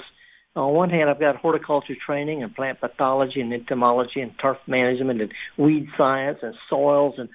[0.55, 5.21] on one hand, I've got horticulture training and plant pathology and entomology and turf management
[5.21, 7.27] and weed science and soils and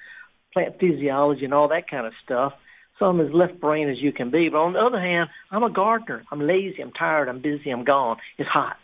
[0.54, 2.52] plant physiology and all that kind of stuff.
[3.00, 4.48] So I'm as left brain as you can be.
[4.48, 6.22] But on the other hand, I'm a gardener.
[6.30, 6.82] I'm lazy.
[6.82, 7.28] I'm tired.
[7.28, 7.70] I'm busy.
[7.70, 8.18] I'm gone.
[8.38, 8.78] It's hot.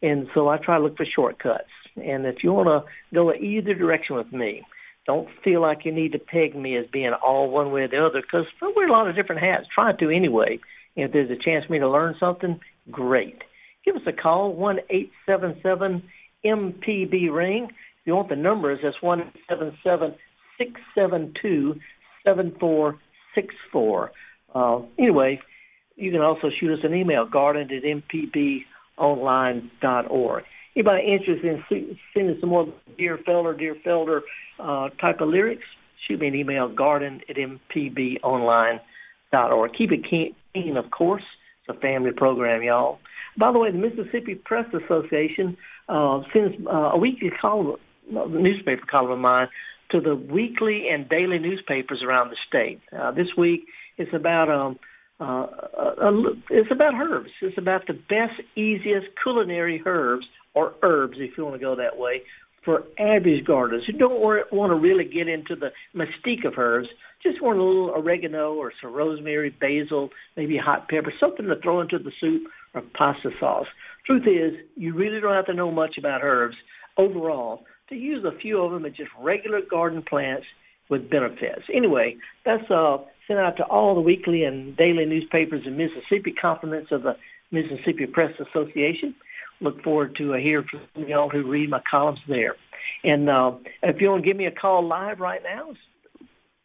[0.00, 1.64] And so I try to look for shortcuts.
[1.96, 4.62] And if you want to go either direction with me,
[5.06, 8.04] don't feel like you need to peg me as being all one way or the
[8.04, 9.66] other because I wear a lot of different hats.
[9.74, 10.60] Try to anyway.
[10.94, 13.42] If there's a chance for me to learn something, great.
[13.84, 16.02] Give us a call, one eight seven seven
[16.44, 17.68] MPB ring.
[17.70, 20.14] If you want the numbers, that's one seven seven
[20.58, 21.76] six seven two
[22.24, 22.98] seven four
[23.34, 24.12] six four.
[24.54, 25.40] Uh, anyway,
[25.96, 27.82] you can also shoot us an email, garden at
[28.98, 30.44] mpbonline.org.
[30.74, 31.62] Anybody interested in
[32.14, 34.20] sending some more Dear Felder, Dear Felder
[34.58, 35.66] uh, type of lyrics,
[36.06, 38.80] shoot me an email, garden at mpbonline.org.
[39.76, 40.34] Keep it keen,
[40.76, 41.24] of course.
[41.66, 42.98] It's a family program, y'all.
[43.38, 45.56] By the way, the Mississippi Press Association
[45.88, 47.76] uh, sends uh, a weekly column,
[48.16, 49.48] uh, newspaper column of mine
[49.90, 52.80] to the weekly and daily newspapers around the state.
[52.98, 53.66] Uh, this week,
[53.98, 54.78] it's about um,
[55.20, 55.46] uh,
[56.00, 57.30] a, it's about herbs.
[57.42, 61.96] It's about the best, easiest culinary herbs or herbs, if you want to go that
[61.96, 62.22] way,
[62.64, 66.88] for average gardeners who don't want to really get into the mystique of herbs.
[67.22, 71.80] Just want a little oregano or some rosemary, basil, maybe hot pepper, something to throw
[71.80, 72.42] into the soup
[72.74, 73.66] or pasta sauce.
[74.06, 76.56] Truth is, you really don't have to know much about herbs
[76.96, 80.46] overall to use a few of them as just regular garden plants
[80.88, 81.62] with benefits.
[81.74, 86.90] Anyway, that's uh, sent out to all the weekly and daily newspapers in Mississippi, compliments
[86.90, 87.16] of the
[87.50, 89.14] Mississippi Press Association
[89.62, 92.56] look forward to uh, hearing from y'all who read my columns there.
[93.04, 95.72] And uh, if you want to give me a call live right now,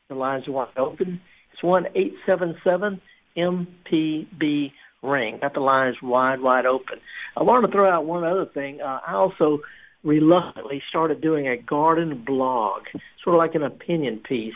[0.09, 1.21] the lines are wide open.
[1.53, 3.01] It's one eight seven seven
[3.37, 4.71] MPB
[5.03, 5.39] ring.
[5.41, 6.99] Got the lines wide, wide open.
[7.35, 8.79] I wanted to throw out one other thing.
[8.81, 9.59] Uh, I also
[10.03, 12.83] reluctantly started doing a garden blog,
[13.23, 14.53] sort of like an opinion piece.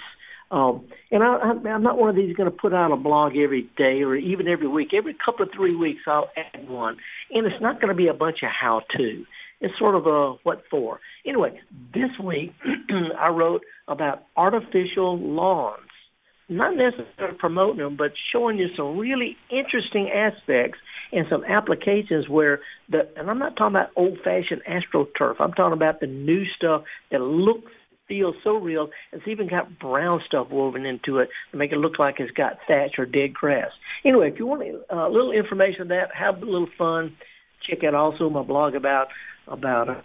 [0.51, 3.69] Um, and I, I'm not one of these going to put out a blog every
[3.77, 4.89] day or even every week.
[4.93, 6.97] Every couple of three weeks, I'll add one,
[7.31, 9.23] and it's not going to be a bunch of how-to.
[9.61, 10.99] It's sort of a what for.
[11.25, 11.59] Anyway,
[11.93, 12.51] this week
[13.19, 15.79] I wrote about artificial lawns,
[16.49, 20.79] not necessarily promoting them, but showing you some really interesting aspects
[21.13, 22.59] and some applications where
[22.89, 25.35] the and I'm not talking about old-fashioned astroturf.
[25.39, 27.71] I'm talking about the new stuff that looks
[28.12, 28.89] feels so real.
[29.13, 32.58] It's even got brown stuff woven into it to make it look like it's got
[32.67, 33.71] thatch or dead grass.
[34.04, 37.15] Anyway, if you want uh, a little information on that, have a little fun.
[37.67, 39.08] Check out also my blog about
[39.47, 40.02] about uh,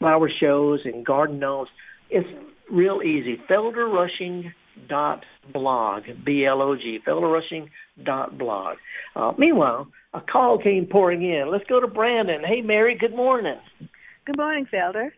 [0.00, 1.70] flower shows and garden gnomes.
[2.10, 2.28] It's
[2.70, 3.40] real easy.
[3.48, 4.52] Felderrushing
[4.86, 7.70] dot blog b l o g felderrushing
[8.04, 8.76] dot blog.
[9.14, 11.50] Uh, meanwhile, a call came pouring in.
[11.50, 12.42] Let's go to Brandon.
[12.46, 12.98] Hey, Mary.
[13.00, 13.60] Good morning.
[14.26, 15.08] Good morning, Felder.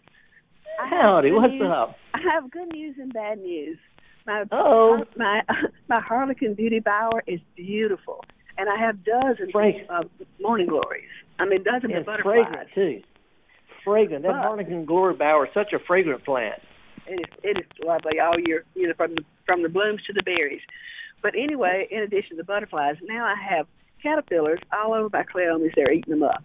[0.91, 1.71] Howdy, what's news.
[1.75, 1.97] up?
[2.15, 3.79] I have good news and bad news.
[4.27, 5.43] My oh my
[5.89, 8.25] my Harlequin Beauty Bower is beautiful,
[8.57, 9.51] and I have dozens
[9.91, 10.11] of
[10.41, 11.09] morning glories.
[11.39, 12.45] I mean, dozens it's of butterflies.
[12.45, 13.01] fragrant too.
[13.85, 14.23] Fragrant.
[14.25, 16.61] That But- Harlequin glory bower is such a fragrant plant.
[17.07, 20.13] It is it is lovely all year, you know, from the from the blooms to
[20.13, 20.61] the berries.
[21.23, 23.67] But anyway, in addition to the butterflies, now I have
[24.03, 25.71] caterpillars all over my cleomes.
[25.75, 26.45] They're eating them up.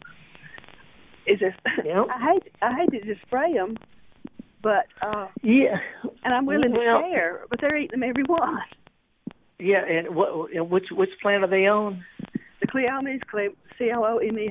[1.28, 1.54] Is this?
[1.66, 3.76] I hate I hate to just spray them,
[4.64, 5.78] but uh Yeah.
[6.24, 8.58] and I'm willing Well- to share, but they're eating them every one.
[9.60, 10.52] Yeah, and what?
[10.54, 12.04] and Which which plant are they on?
[12.62, 14.50] The cleomes, cle- C L O M E.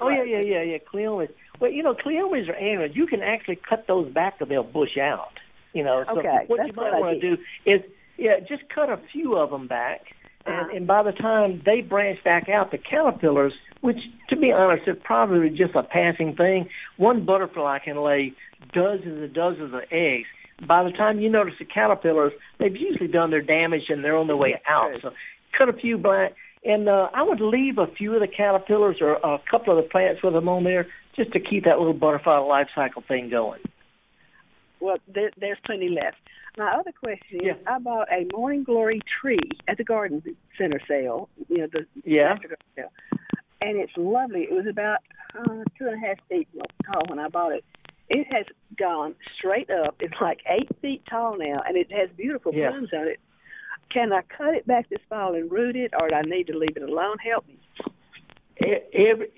[0.00, 0.78] oh, yeah, yeah, yeah, yeah.
[0.92, 1.28] Cleomes.
[1.60, 2.92] Well, you know, cleomes are annuals.
[2.94, 5.32] You can actually cut those back, or they'll bush out.
[5.72, 6.04] You know.
[6.06, 7.80] So Okay, what you might want to do is,
[8.16, 10.00] yeah, just cut a few of them back,
[10.46, 10.62] Uh-huh.
[10.68, 13.52] and, and by the time they branch back out, the caterpillars,
[13.82, 13.98] which
[14.30, 16.68] to be honest, is probably just a passing thing.
[16.96, 18.32] One butterfly can lay
[18.72, 20.26] dozens and dozens of eggs.
[20.66, 24.26] By the time you notice the caterpillars, they've usually done their damage and they're on
[24.26, 24.90] their way out.
[25.02, 25.10] So
[25.56, 26.32] cut a few back,
[26.64, 29.88] and uh, I would leave a few of the caterpillars or a couple of the
[29.88, 33.60] plants with them on there just to keep that little butterfly life cycle thing going.
[34.80, 36.16] Well, there, there's plenty left.
[36.56, 40.22] My other question is, I bought a Morning Glory tree at the garden
[40.56, 41.28] center sale.
[41.48, 42.36] You know the Yeah.
[42.76, 42.90] sale,
[43.60, 44.42] and it's lovely.
[44.42, 44.98] It was about
[45.38, 46.48] uh, two and a half feet
[46.84, 47.64] tall when I bought it.
[48.10, 48.46] It has
[48.78, 49.96] gone straight up.
[50.00, 53.20] It's like eight feet tall now, and it has beautiful blooms on it.
[53.92, 56.56] Can I cut it back this fall and root it, or do I need to
[56.58, 57.16] leave it alone?
[57.18, 57.58] Help me.
[58.92, 59.28] Every,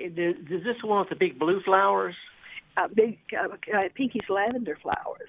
[0.49, 2.15] does this one with the big blue flowers?
[2.77, 5.29] Uh, big uh, uh, pinkish lavender flowers.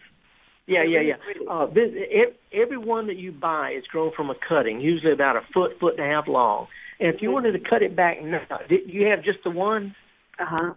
[0.67, 1.15] Yeah, yeah, yeah.
[1.51, 5.35] Uh, this, ev- every one that you buy is grown from a cutting, usually about
[5.35, 6.67] a foot, foot and a half long.
[6.99, 9.95] And if you wanted to cut it back now, did you have just the one?
[10.39, 10.73] Uh huh.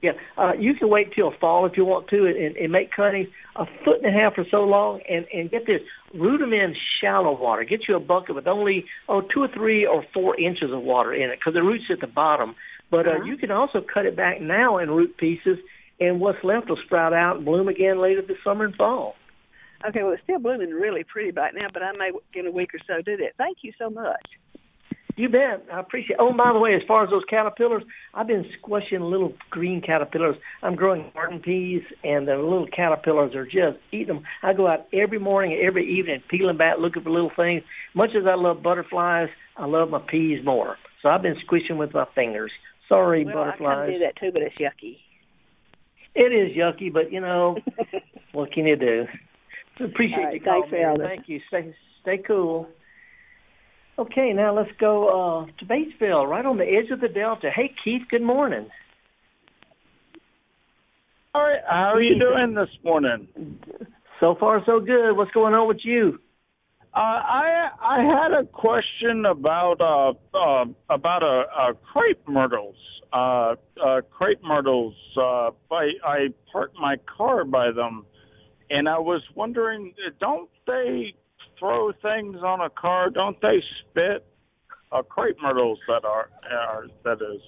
[0.00, 3.26] Yeah, uh, you can wait till fall if you want to, and, and make cuttings
[3.56, 5.00] a foot and a half or so long.
[5.10, 5.80] And and get this,
[6.14, 7.64] root them in shallow water.
[7.64, 11.12] Get you a bucket with only oh two or three or four inches of water
[11.12, 12.54] in it, because the roots at the bottom.
[12.90, 13.24] But uh, Uh-huh.
[13.24, 15.58] you can also cut it back now in root pieces,
[15.98, 19.16] and what's left will sprout out and bloom again later this summer and fall.
[19.86, 22.70] Okay, well, it's still blooming really pretty right now, but I may in a week
[22.74, 23.32] or so do that.
[23.36, 24.26] Thank you so much.
[25.18, 25.66] You bet.
[25.72, 26.16] I appreciate.
[26.20, 27.82] Oh, by the way, as far as those caterpillars,
[28.14, 30.36] I've been squishing little green caterpillars.
[30.62, 34.22] I'm growing garden peas, and the little caterpillars are just eating them.
[34.44, 37.64] I go out every morning, and every evening, peeling back, looking for little things.
[37.96, 40.76] Much as I love butterflies, I love my peas more.
[41.02, 42.52] So I've been squishing with my fingers.
[42.88, 43.90] Sorry, well, I kind of butterflies.
[43.90, 44.98] do that too, but it's yucky.
[46.14, 47.56] It is yucky, but you know,
[48.32, 49.04] what can you do?
[49.84, 51.40] Appreciate right, you calling thanks, Thank you.
[51.48, 52.68] Stay stay cool.
[53.98, 57.50] Okay, now let's go uh, to Batesville, right on the edge of the Delta.
[57.54, 58.02] Hey, Keith.
[58.08, 58.68] Good morning.
[61.34, 63.26] All right, how are you doing this morning?
[64.20, 65.14] So far, so good.
[65.14, 66.20] What's going on with you?
[66.94, 72.76] Uh, I I had a question about uh, uh about a, a crepe myrtles.
[73.12, 74.94] Uh, uh, crepe myrtles.
[75.16, 76.18] Uh, I I
[76.52, 78.06] parked my car by them,
[78.70, 81.14] and I was wondering, don't they
[81.58, 83.10] throw things on a car?
[83.10, 84.26] Don't they spit?
[84.90, 87.42] Uh, crepe myrtles that are, are that is.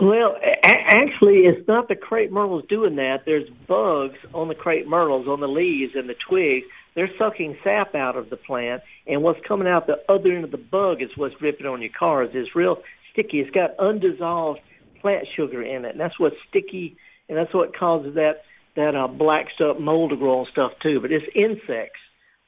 [0.00, 3.22] Well, a- actually, it's not the crepe myrtles doing that.
[3.26, 6.66] There's bugs on the crepe myrtles, on the leaves and the twigs.
[6.94, 10.50] They're sucking sap out of the plant, and what's coming out the other end of
[10.50, 12.30] the bug is what's dripping on your cars.
[12.34, 13.40] It's real sticky.
[13.40, 14.60] It's got undissolved
[15.00, 16.96] plant sugar in it, and that's what's sticky,
[17.28, 18.42] and that's what causes that
[18.76, 21.00] that uh, black stuff, mold to grow on stuff too.
[21.00, 22.00] But it's insects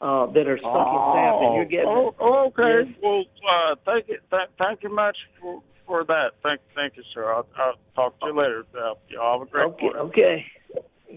[0.03, 1.87] uh, that are sucking sap, and you're getting.
[1.89, 2.89] Oh, oh, okay.
[2.91, 2.99] Yes.
[3.03, 6.33] Well, uh, thank you, th- thank you much for, for that.
[6.43, 7.33] Thank, thank you, sir.
[7.33, 8.65] I'll, I'll talk to you later.
[8.75, 10.03] Uh, y'all have a great Okay, morning.
[10.03, 10.45] okay.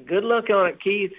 [0.08, 1.12] Good luck on it, Keith.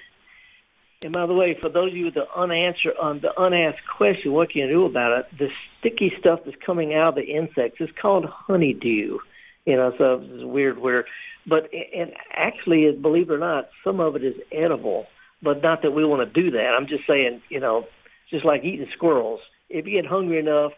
[1.02, 4.33] And by the way, for those of you with the unanswered, um, the unasked question,
[4.33, 5.26] what can you do about it?
[5.38, 5.48] The
[5.79, 9.18] sticky stuff that's coming out of the insects is called honeydew.
[9.66, 11.07] You know, so it's weird, weird.
[11.46, 15.07] But and actually, believe it or not, some of it is edible.
[15.42, 16.75] But not that we want to do that.
[16.79, 17.85] I'm just saying, you know,
[18.31, 19.40] just like eating squirrels.
[19.68, 20.72] If you get hungry enough,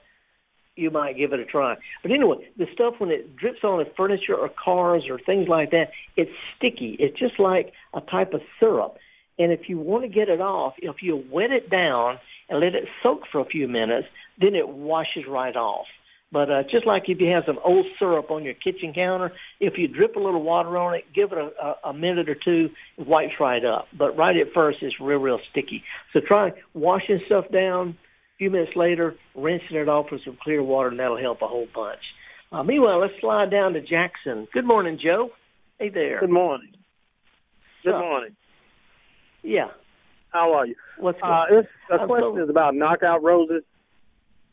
[0.77, 1.75] you might give it a try.
[2.03, 5.71] But anyway, the stuff when it drips on the furniture or cars or things like
[5.73, 6.97] that, it's sticky.
[6.99, 8.97] It's just like a type of syrup.
[9.38, 12.18] And if you want to get it off, if you wet it down
[12.49, 14.09] and let it soak for a few minutes,
[14.41, 15.87] then it washes right off.
[16.31, 19.79] But uh, just like if you have some old syrup on your kitchen counter, if
[19.79, 22.68] you drip a little water on it, give it a, a, minute or two,
[22.99, 23.87] it wipes right up.
[23.97, 25.83] But right at first, it's real, real sticky.
[26.12, 27.97] So try washing stuff down.
[28.35, 31.49] A few minutes later, rinsing it off with some clear water, and that'll help a
[31.49, 31.99] whole bunch.
[32.53, 34.47] Uh, meanwhile, let's slide down to Jackson.
[34.53, 35.31] Good morning, Joe.
[35.79, 36.20] Hey there.
[36.20, 36.72] Good morning.
[37.85, 38.01] Good Sup?
[38.01, 38.37] morning.
[39.43, 39.68] Yeah.
[40.31, 40.74] How are you?
[40.99, 41.62] What's Uh, going?
[41.62, 43.62] this the I'm question so- is about knockout roses,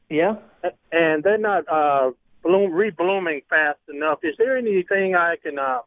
[0.10, 0.36] Yeah.
[0.92, 2.12] and they're not uh,
[2.44, 4.20] bloom reblooming fast enough.
[4.24, 5.80] Is there anything I can uh,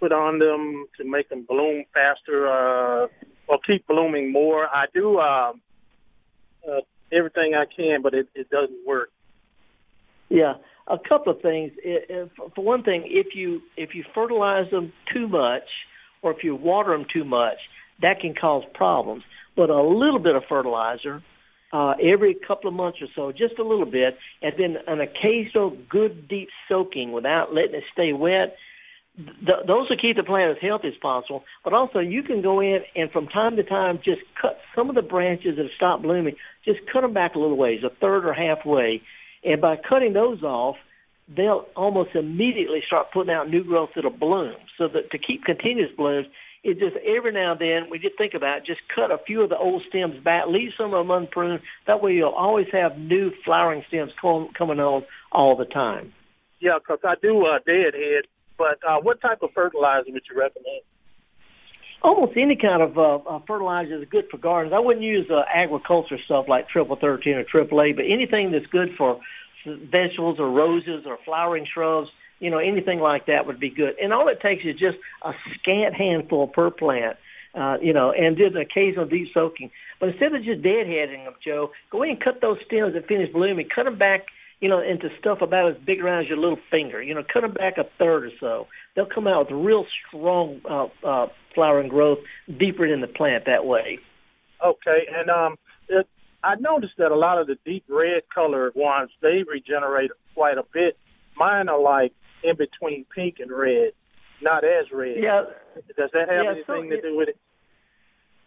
[0.00, 3.06] put on them to make them bloom faster uh,
[3.48, 4.66] or keep blooming more?
[4.66, 5.60] I do um,
[6.68, 6.80] uh,
[7.12, 9.10] everything I can, but it, it doesn't work.
[10.28, 10.54] Yeah,
[10.88, 11.70] a couple of things.
[11.84, 15.62] I- I- For one thing, if you if you fertilize them too much,
[16.22, 17.58] or if you water them too much,
[18.02, 19.22] that can cause problems.
[19.54, 21.22] But a little bit of fertilizer
[21.72, 25.76] uh, every couple of months or so, just a little bit, and then an occasional
[25.88, 28.56] good deep soaking without letting it stay wet.
[29.16, 31.44] Th- those will keep the plant as healthy as possible.
[31.64, 34.94] But also, you can go in and from time to time just cut some of
[34.94, 36.36] the branches that have stopped blooming.
[36.64, 39.02] Just cut them back a little ways, a third or halfway,
[39.42, 40.76] and by cutting those off,
[41.34, 44.54] they'll almost immediately start putting out new growth that'll bloom.
[44.78, 46.26] So that to keep continuous blooms,
[46.66, 49.42] it just every now and then when you think about it, just cut a few
[49.42, 51.60] of the old stems back, leave some of them unpruned.
[51.86, 56.12] That way you'll always have new flowering stems com- coming on all the time.
[56.60, 58.26] Yeah, 'cause I do uh, deadhead.
[58.58, 60.82] But uh, what type of fertilizer would you recommend?
[62.02, 64.72] almost any kind of uh, uh, fertilizer is good for gardens.
[64.74, 68.66] I wouldn't use uh, agriculture stuff like triple thirteen or triple A, but anything that's
[68.66, 69.18] good for
[69.66, 72.08] vegetables or roses or flowering shrubs,
[72.38, 73.94] you know, anything like that would be good.
[74.02, 77.16] And all it takes is just a scant handful per plant,
[77.54, 79.70] uh, you know, and did an occasional deep soaking.
[79.98, 83.32] But instead of just deadheading them, Joe, go ahead and cut those stems that finish
[83.32, 83.68] blooming.
[83.74, 84.26] Cut them back,
[84.60, 87.02] you know, into stuff about as big around as your little finger.
[87.02, 88.66] You know, cut them back a third or so.
[88.94, 92.18] They'll come out with real strong uh, uh, flowering growth
[92.58, 93.98] deeper in the plant that way.
[94.64, 95.56] Okay, and um,
[95.88, 96.06] it,
[96.42, 100.64] I noticed that a lot of the deep red colored ones they regenerate quite a
[100.72, 100.96] bit.
[101.36, 102.12] Mine are like
[102.46, 103.92] in between pink and red,
[104.42, 105.16] not as red.
[105.18, 105.44] Yeah.
[105.96, 107.36] Does that have Yeah, anything so to do with it?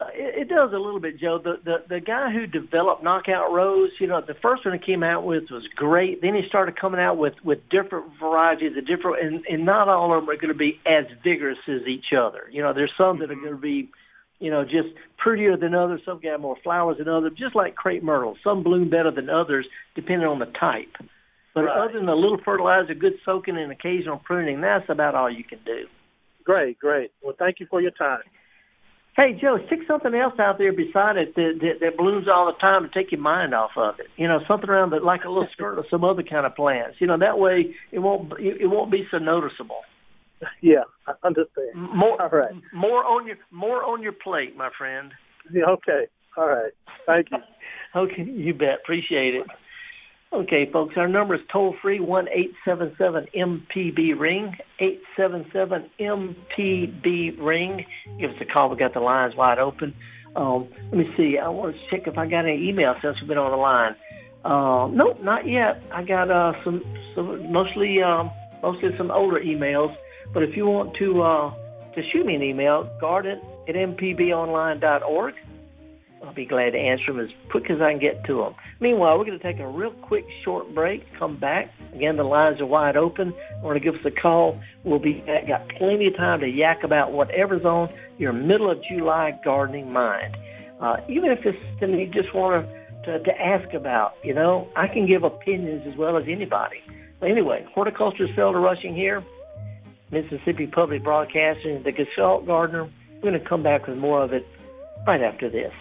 [0.02, 1.40] Uh, It, it does a little bit, Joe.
[1.44, 5.04] The, the the guy who developed Knockout Rose, you know, the first one he came
[5.04, 6.22] out with was great.
[6.22, 10.18] Then he started coming out with with different varieties of different, and, and not all
[10.18, 12.44] of them are going to be as vigorous as each other.
[12.50, 13.90] You know, there's some that are going to be,
[14.40, 16.00] you know, just prettier than others.
[16.06, 18.38] Some got more flowers than others, just like crepe myrtle.
[18.42, 20.96] Some bloom better than others depending on the type.
[21.56, 25.44] But other than a little fertilizer, good soaking, and occasional pruning, that's about all you
[25.44, 25.86] can do.
[26.44, 27.12] Great, great.
[27.22, 28.22] Well, thank you for your time.
[29.16, 32.58] Hey Joe, stick something else out there beside it that, that that blooms all the
[32.60, 34.06] time to take your mind off of it.
[34.16, 36.98] You know, something around that like a little skirt or some other kind of plants.
[37.00, 39.82] You know, that way it won't it won't be so noticeable.
[40.62, 41.76] Yeah, I understand.
[41.76, 42.52] More All right.
[42.74, 45.12] more on your more on your plate, my friend.
[45.52, 46.08] Yeah, okay.
[46.38, 46.72] All right.
[47.06, 47.38] Thank you.
[47.96, 48.78] Okay, you bet.
[48.84, 49.48] Appreciate it.
[50.32, 55.44] Okay, folks, our number is toll free one eight seven seven MPB ring eight seven
[55.52, 57.84] seven MPB ring.
[58.20, 58.70] Give us a call.
[58.70, 59.96] We got the lines wide open.
[60.36, 61.38] Um, let me see.
[61.44, 63.96] I want to check if I got any email since we've been on the line.
[64.46, 65.82] Uh, nope, not yet.
[65.92, 66.84] I got uh, some,
[67.16, 68.30] some mostly um,
[68.62, 69.96] mostly some older emails.
[70.32, 75.34] But if you want to uh, to shoot me an email, garden at mpbonline.org.
[76.26, 78.56] I'll be glad to answer them as quick as I can get to them.
[78.82, 81.72] Meanwhile, we're going to take a real quick short break, come back.
[81.94, 83.34] Again, the lines are wide open.
[83.64, 84.60] Want to give us a call.
[84.84, 85.48] We'll be back.
[85.48, 90.36] Got plenty of time to yak about whatever's on your middle of July gardening mind.
[90.82, 92.66] Uh, even if it's something you just want
[93.06, 96.78] to, to, ask about, you know, I can give opinions as well as anybody.
[97.20, 99.24] But anyway, horticulture Felder Rushing here,
[100.12, 102.90] Mississippi Public Broadcasting, the Gestalt Gardener.
[103.16, 104.46] We're going to come back with more of it
[105.06, 105.74] right after this.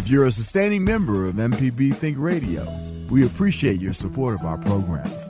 [0.00, 2.66] If you're a sustaining member of MPB Think Radio,
[3.10, 5.28] we appreciate your support of our programs.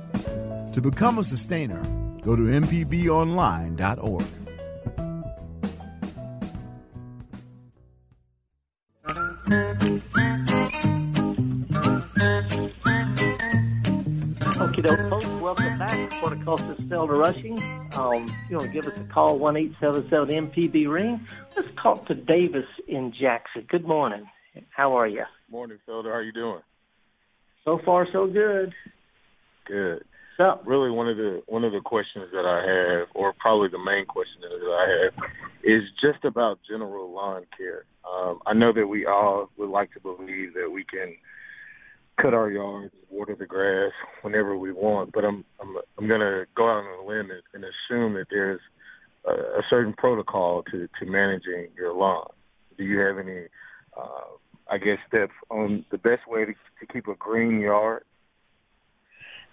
[0.73, 1.83] To become a sustainer,
[2.23, 4.25] go to MPBOnline.org.
[14.61, 17.59] Okay, folks, welcome back to Horticulture Felder Rushing.
[17.95, 21.27] Um, you want to give us a call, one eight seven seven MPB ring.
[21.57, 23.67] Let's talk to Davis in Jackson.
[23.69, 24.29] Good morning.
[24.71, 25.25] How are you?
[25.51, 26.05] Morning, Felder.
[26.11, 26.61] How are you doing?
[27.65, 28.73] So far, so good.
[29.67, 30.05] Good.
[30.37, 33.79] So, really, one of the one of the questions that I have, or probably the
[33.79, 35.31] main question that I have,
[35.63, 37.85] is just about general lawn care.
[38.11, 41.15] Um, I know that we all would like to believe that we can
[42.21, 43.93] cut our yards, water the grass
[44.23, 47.43] whenever we want, but I'm I'm I'm going to go out on a limb and,
[47.53, 48.61] and assume that there's
[49.27, 52.29] a, a certain protocol to to managing your lawn.
[52.79, 53.45] Do you have any,
[53.95, 54.37] uh,
[54.71, 58.05] I guess, steps on the best way to, to keep a green yard?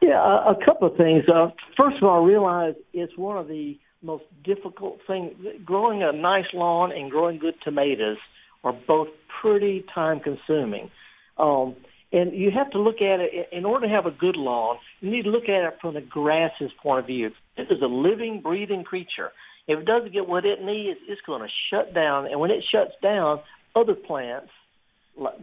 [0.01, 1.24] Yeah, a, a couple of things.
[1.28, 5.34] Uh, first of all, realize it's one of the most difficult things.
[5.65, 8.18] Growing a nice lawn and growing good tomatoes
[8.63, 9.07] are both
[9.41, 10.91] pretty time consuming.
[11.38, 11.76] Um,
[12.11, 14.78] and you have to look at it in order to have a good lawn.
[15.01, 17.32] You need to look at it from the grass's point of view.
[17.57, 19.32] This is a living, breathing creature.
[19.68, 22.28] If it doesn't get what it needs, it's going to shut down.
[22.28, 23.39] And when it shuts down,
[23.76, 24.49] other plants,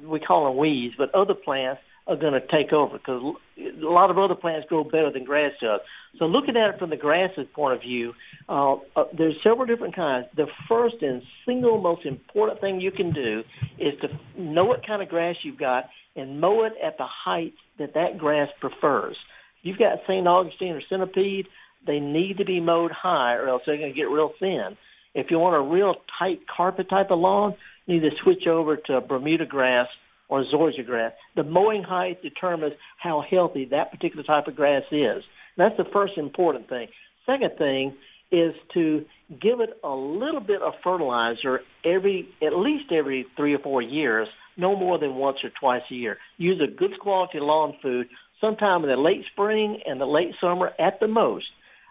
[0.05, 3.23] we call them weeds, but other plants are going to take over because
[3.59, 5.81] a lot of other plants grow better than grass does.
[6.19, 8.13] So looking at it from the grass's point of view,
[8.49, 10.27] uh, uh, there's several different kinds.
[10.37, 13.43] The first and single most important thing you can do
[13.79, 17.55] is to know what kind of grass you've got and mow it at the height
[17.79, 19.17] that that grass prefers.
[19.63, 20.27] You've got St.
[20.27, 21.47] Augustine or centipede,
[21.87, 24.77] they need to be mowed high or else they're going to get real thin.
[25.15, 27.55] If you want a real tight carpet type of lawn,
[27.87, 29.87] need to switch over to Bermuda grass
[30.29, 31.13] or zoysia grass.
[31.37, 35.23] The mowing height determines how healthy that particular type of grass is.
[35.57, 36.89] That's the first important thing.
[37.27, 37.95] Second thing
[38.33, 43.59] is to give it a little bit of fertilizer every, at least every three or
[43.59, 44.27] four years,
[44.57, 46.17] no more than once or twice a year.
[46.37, 48.09] Use a good quality lawn food
[48.41, 51.47] sometime in the late spring and the late summer at the most.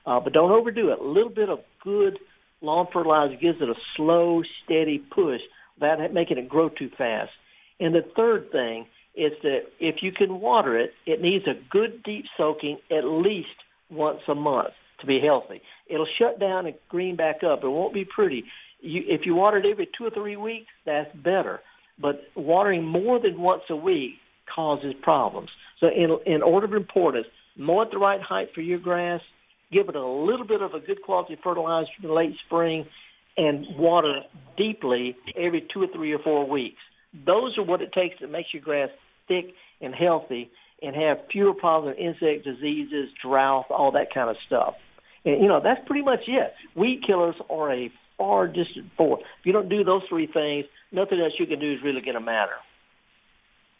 [0.05, 0.99] Uh, but don't overdo it.
[0.99, 2.19] A little bit of good
[2.61, 5.41] lawn fertilizer gives it a slow, steady push
[5.75, 7.31] without making it grow too fast.
[7.79, 12.03] And the third thing is that if you can water it, it needs a good
[12.03, 13.47] deep soaking at least
[13.89, 15.61] once a month to be healthy.
[15.87, 17.63] It'll shut down and green back up.
[17.63, 18.45] It won't be pretty.
[18.81, 21.59] You, if you water it every two or three weeks, that's better.
[21.99, 24.13] But watering more than once a week
[24.53, 25.49] causes problems.
[25.79, 29.21] So in, in order of importance, mow at the right height for your grass,
[29.71, 32.85] give it a little bit of a good quality fertilizer in late spring,
[33.37, 34.21] and water
[34.57, 36.79] deeply every two or three or four weeks.
[37.25, 38.89] Those are what it takes to make your grass
[39.27, 40.49] thick and healthy
[40.81, 44.75] and have fewer problems with insect diseases, drought, all that kind of stuff.
[45.25, 46.53] And, you know, that's pretty much it.
[46.75, 49.21] Weed killers are a far distant fourth.
[49.39, 52.15] If you don't do those three things, nothing else you can do is really going
[52.15, 52.51] to matter.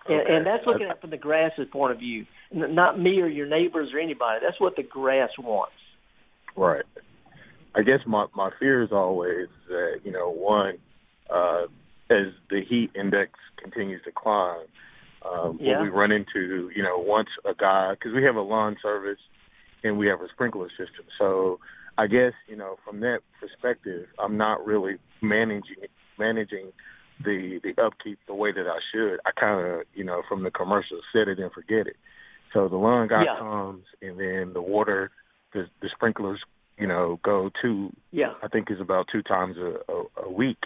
[0.06, 0.14] Okay.
[0.14, 3.28] And, and that's looking at it from the grass's point of view, not me or
[3.28, 4.39] your neighbors or anybody.
[4.43, 5.74] That's what the grass wants.
[6.56, 6.84] Right.
[7.76, 10.78] I guess my my fear is always that you know one,
[11.30, 11.64] uh,
[12.10, 14.66] as the heat index continues to climb,
[15.30, 15.82] um, yeah.
[15.82, 19.20] we run into you know once a guy because we have a lawn service
[19.84, 21.60] and we have a sprinkler system, so
[21.98, 25.88] I guess you know from that perspective, I'm not really managing
[26.20, 26.72] managing
[27.24, 29.18] the the upkeep the way that I should.
[29.26, 31.96] I kind of you know from the commercial set it and forget it.
[32.54, 33.40] So the lawn guy yeah.
[33.40, 35.10] comes and then the water,
[35.54, 36.40] the the sprinklers
[36.78, 38.34] you know, go to yeah.
[38.42, 40.58] I think is about two times a, a, a week.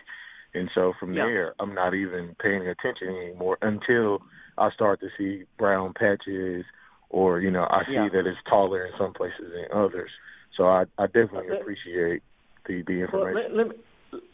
[0.53, 1.25] And so from yeah.
[1.25, 4.21] there I'm not even paying attention anymore until
[4.57, 6.65] I start to see brown patches
[7.09, 8.09] or, you know, I see yeah.
[8.11, 10.09] that it's taller in some places than others.
[10.55, 12.23] So I I definitely uh, appreciate
[12.67, 13.33] the, the information.
[13.33, 13.75] Well, let, let, me,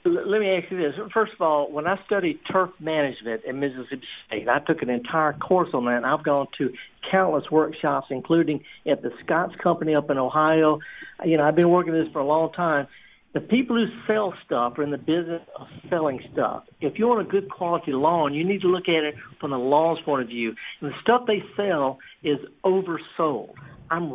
[0.06, 0.94] let me ask you this.
[1.14, 5.34] First of all, when I studied turf management at Mississippi State, I took an entire
[5.34, 6.72] course on that, and I've gone to
[7.10, 10.80] countless workshops, including at the Scotts Company up in Ohio.
[11.26, 12.88] You know, I've been working this for a long time.
[13.34, 16.64] The people who sell stuff are in the business of selling stuff.
[16.82, 19.58] If you want a good quality lawn, you need to look at it from the
[19.58, 20.54] lawn's point of view.
[20.82, 23.54] And the stuff they sell is oversold.
[23.90, 24.12] I'm,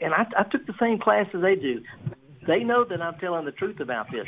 [0.00, 1.82] and I, I took the same class as they do.
[2.46, 4.26] They know that I'm telling the truth about this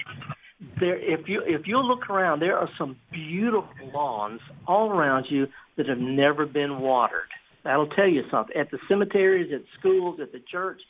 [0.80, 5.46] there if you if you look around there are some beautiful lawns all around you
[5.76, 7.28] that have never been watered.
[7.64, 8.56] That'll tell you something.
[8.56, 10.80] At the cemeteries at schools at the church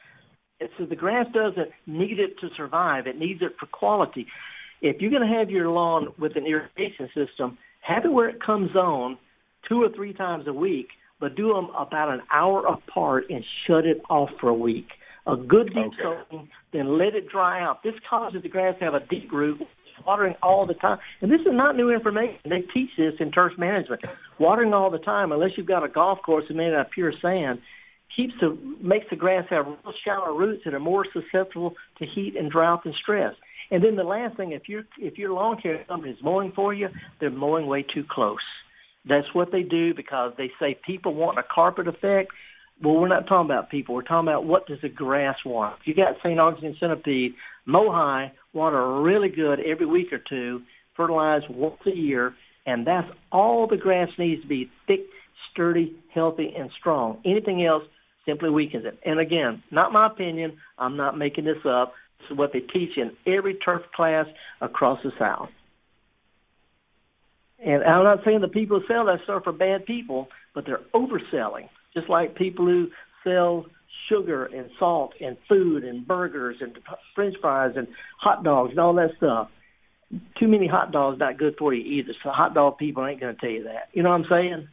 [0.60, 3.06] it's so the grass doesn't need it to survive.
[3.06, 4.26] It needs it for quality.
[4.80, 8.42] If you're going to have your lawn with an irrigation system have it where it
[8.42, 9.18] comes on
[9.68, 10.88] two or three times a week
[11.18, 14.88] but do them about an hour apart and shut it off for a week
[15.26, 15.96] a good deep okay.
[16.02, 17.82] soaking, then let it dry out.
[17.82, 19.60] This causes the grass to have a deep root,
[20.06, 20.98] watering all the time.
[21.20, 22.38] And this is not new information.
[22.44, 24.02] They teach this in turf management.
[24.38, 27.60] Watering all the time, unless you've got a golf course made out of pure sand,
[28.16, 32.34] keeps the makes the grass have real shallow roots that are more susceptible to heat
[32.38, 33.34] and drought and stress.
[33.70, 36.72] And then the last thing, if you if your lawn care company is mowing for
[36.72, 36.88] you,
[37.20, 38.38] they're mowing way too close.
[39.08, 42.30] That's what they do because they say people want a carpet effect.
[42.82, 43.94] Well, we're not talking about people.
[43.94, 45.76] We're talking about what does the grass want.
[45.80, 46.38] If you got St.
[46.38, 50.62] Augustine centipede, mow high, water really good every week or two,
[50.94, 52.34] fertilize once a year,
[52.66, 55.00] and that's all the grass needs to be thick,
[55.50, 57.18] sturdy, healthy, and strong.
[57.24, 57.84] Anything else
[58.26, 58.98] simply weakens it.
[59.04, 60.58] And again, not my opinion.
[60.78, 61.94] I'm not making this up.
[62.18, 64.26] This is what they teach in every turf class
[64.60, 65.48] across the South.
[67.64, 70.82] And I'm not saying the people who sell that stuff are bad people, but they're
[70.92, 72.88] overselling just like people who
[73.24, 73.66] sell
[74.08, 76.76] sugar and salt and food and burgers and
[77.14, 77.88] french fries and
[78.20, 79.48] hot dogs and all that stuff.
[80.38, 82.12] Too many hot dogs not good for you either.
[82.22, 83.88] So hot dog people ain't going to tell you that.
[83.92, 84.68] You know what I'm saying?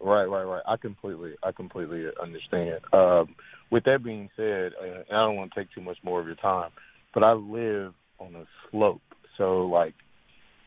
[0.00, 0.62] Right, right, right.
[0.66, 2.80] I completely, I completely understand.
[2.92, 3.36] Um,
[3.70, 6.26] with that being said, uh, and I don't want to take too much more of
[6.26, 6.70] your time,
[7.14, 9.00] but I live on a slope,
[9.38, 9.94] so like,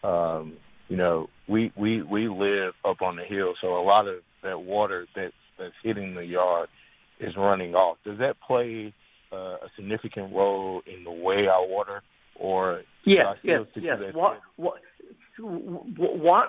[0.03, 4.17] um, you know, we we we live up on the hill, so a lot of
[4.43, 6.69] that water that's that's hitting the yard
[7.19, 7.97] is running off.
[8.05, 8.93] Does that play
[9.31, 12.01] uh, a significant role in the way I water,
[12.35, 13.97] or yes, yes, yes?
[14.13, 14.79] What, what,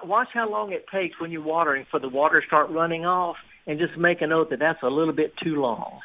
[0.07, 3.37] watch how long it takes when you're watering for the water to start running off,
[3.67, 6.01] and just make a note that that's a little bit too long.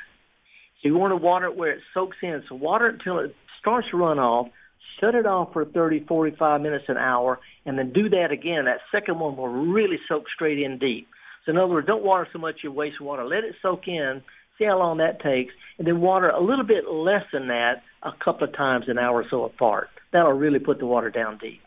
[0.82, 2.44] So you want to water it where it soaks in.
[2.50, 4.48] So water it until it starts to run off.
[5.00, 8.66] Shut it off for 30, 45 minutes, an hour, and then do that again.
[8.66, 11.08] That second one will really soak straight in deep.
[11.46, 13.26] So in other words, don't water so much you waste water.
[13.26, 14.22] Let it soak in.
[14.62, 18.12] see how long that takes, and then water a little bit less than that a
[18.24, 19.90] couple of times an hour or so apart.
[20.14, 21.62] That'll really put the water down deep.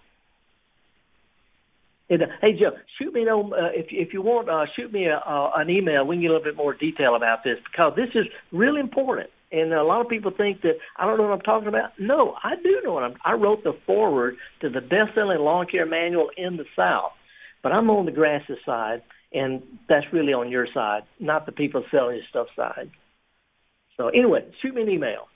[2.10, 4.48] And, uh, hey Joe, shoot me no uh, if if you want.
[4.48, 6.06] Uh, shoot me a, uh, an email.
[6.06, 9.30] We can get a little bit more detail about this because this is really important.
[9.50, 11.92] And a lot of people think that I don't know what I'm talking about.
[11.98, 13.14] No, I do know what I'm.
[13.24, 17.12] I wrote the foreword to the best-selling lawn care manual in the South,
[17.62, 19.02] but I'm on the grasses side,
[19.34, 22.90] and that's really on your side, not the people selling your stuff side.
[23.96, 25.28] So anyway, shoot me an email.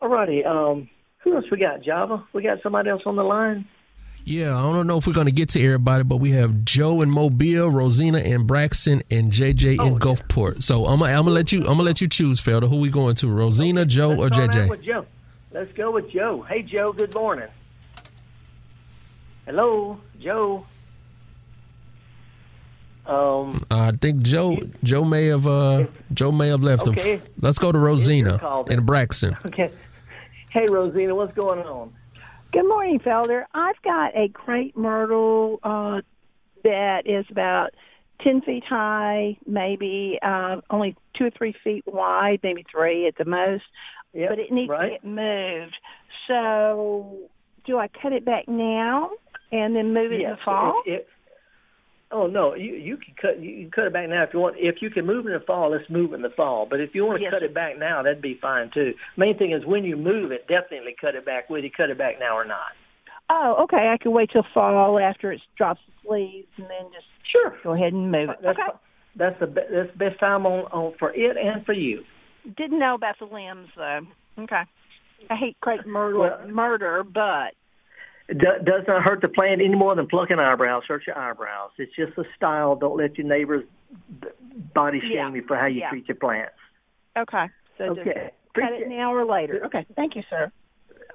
[0.00, 0.44] All righty.
[0.44, 0.88] Um,
[1.24, 1.82] who else we got?
[1.82, 2.24] Java.
[2.32, 3.66] We got somebody else on the line.
[4.24, 7.02] Yeah, I don't know if we're going to get to everybody, but we have Joe
[7.02, 10.62] in Mobile, Rosina in Braxton, and JJ Oh, in Gulfport.
[10.62, 12.68] So I'm gonna, I'm gonna let you I'm gonna let you choose, Felder.
[12.68, 13.28] Who we going to?
[13.28, 14.68] Rosina, Joe, or Let's out JJ?
[14.70, 15.06] with Joe.
[15.50, 16.42] Let's go with Joe.
[16.48, 16.92] Hey, Joe.
[16.92, 17.48] Good morning.
[19.44, 20.66] Hello, Joe.
[23.06, 26.86] Um, I think Joe Joe may have uh Joe may have left.
[26.86, 27.22] him.
[27.40, 29.36] Let's go to Rosina call in Braxton.
[29.46, 29.70] okay.
[30.50, 31.92] Hey, Rosina, what's going on?
[32.52, 33.44] Good morning, Felder.
[33.54, 36.02] I've got a crepe myrtle uh,
[36.62, 37.70] that is about
[38.22, 43.24] 10 feet high, maybe uh, only two or three feet wide, maybe three at the
[43.24, 43.64] most.
[44.12, 44.88] Yep, but it needs right.
[44.88, 45.74] to get moved.
[46.28, 47.16] So,
[47.64, 49.10] do I cut it back now
[49.50, 50.82] and then move it in the fall?
[50.84, 51.06] if- if-
[52.12, 54.56] oh no, you you can cut you can cut it back now if you want.
[54.58, 56.66] If you can move it in the fall, let's move it in the fall.
[56.68, 58.92] But if you want to Yes, cut it back now, that'd be fine too.
[59.16, 61.50] Main thing is when you move it, definitely cut it back.
[61.50, 62.72] Whether you cut it back now or not.
[63.30, 63.90] Oh, okay.
[63.92, 67.72] I can wait till fall after it drops the leaves, and then just sure go
[67.74, 68.36] ahead and move it.
[68.42, 68.78] That's, okay.
[69.16, 72.02] That's the be- that's the best time on, on for it and for you.
[72.56, 74.00] Didn't know about the limbs though.
[74.38, 74.62] Okay.
[75.30, 77.54] I hate crepe murder, Well- murder, but
[78.28, 80.84] do, does not hurt the plant any more than plucking eyebrows.
[80.88, 81.70] Hurt your eyebrows.
[81.78, 82.76] It's just a style.
[82.76, 83.64] Don't let your neighbors
[84.74, 85.32] body shame Yeah.
[85.34, 85.90] you for how you Yeah.
[85.90, 86.54] treat your plants.
[87.16, 87.46] okay.
[87.78, 88.30] So just Okay.
[88.54, 89.64] cut it now or later.
[89.66, 89.84] Okay.
[89.96, 90.50] Thank you, sir.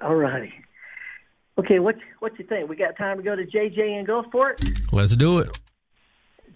[0.00, 0.52] All righty.
[1.58, 2.68] Okay, what what you think?
[2.68, 4.92] We got time to go to JJ and Gulfport.
[4.92, 5.56] Let's do it.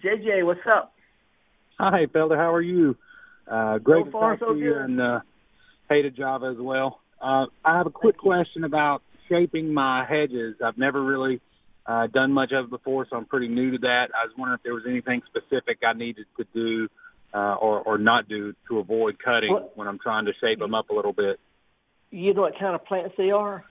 [0.01, 0.93] JJ, what's up?
[1.79, 2.37] Hi, Felder.
[2.37, 2.95] How are you?
[3.47, 4.81] Uh, great So far, to talk so to you, good.
[4.81, 5.19] and uh,
[5.89, 7.01] hey to Java as well.
[7.21, 10.55] Uh, I have a quick question about shaping my hedges.
[10.63, 11.41] I've never really
[11.85, 14.07] uh, done much of it before, so I'm pretty new to that.
[14.13, 16.87] I was wondering if there was anything specific I needed to do
[17.33, 20.89] uh, or, or not do to avoid cutting when I'm trying to shape them up
[20.89, 21.39] a little bit.
[22.11, 23.65] You know what kind of plants they are?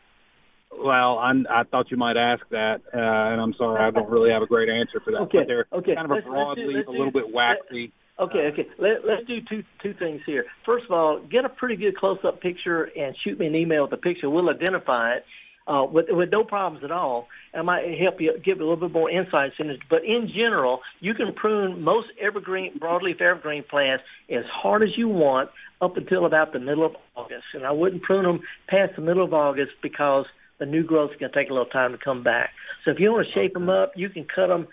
[0.76, 4.30] Well, I'm, I thought you might ask that, uh, and I'm sorry I don't really
[4.30, 5.18] have a great answer for that.
[5.22, 5.94] Okay, But they're okay.
[5.94, 7.92] kind of a Let's- let's broad leaf, a little bit waxy.
[8.18, 8.66] Okay, okay.
[8.78, 10.44] Let, let's do two two things here.
[10.66, 13.82] First of all, get a pretty good close up picture and shoot me an email
[13.82, 14.28] with the picture.
[14.28, 15.24] We'll identify it
[15.67, 17.29] uh, with with no problems at all.
[17.55, 19.81] I might help you give a little bit more insights in it.
[19.89, 25.09] But in general, you can prune most evergreen broadleaf evergreen plants as hard as you
[25.09, 25.51] want
[25.81, 27.45] up until about the middle of August.
[27.55, 30.27] And I wouldn't prune them past the middle of August because
[30.59, 32.51] the new growth is going to take a little time to come back.
[32.85, 34.69] So if you want to shape them up, you can cut them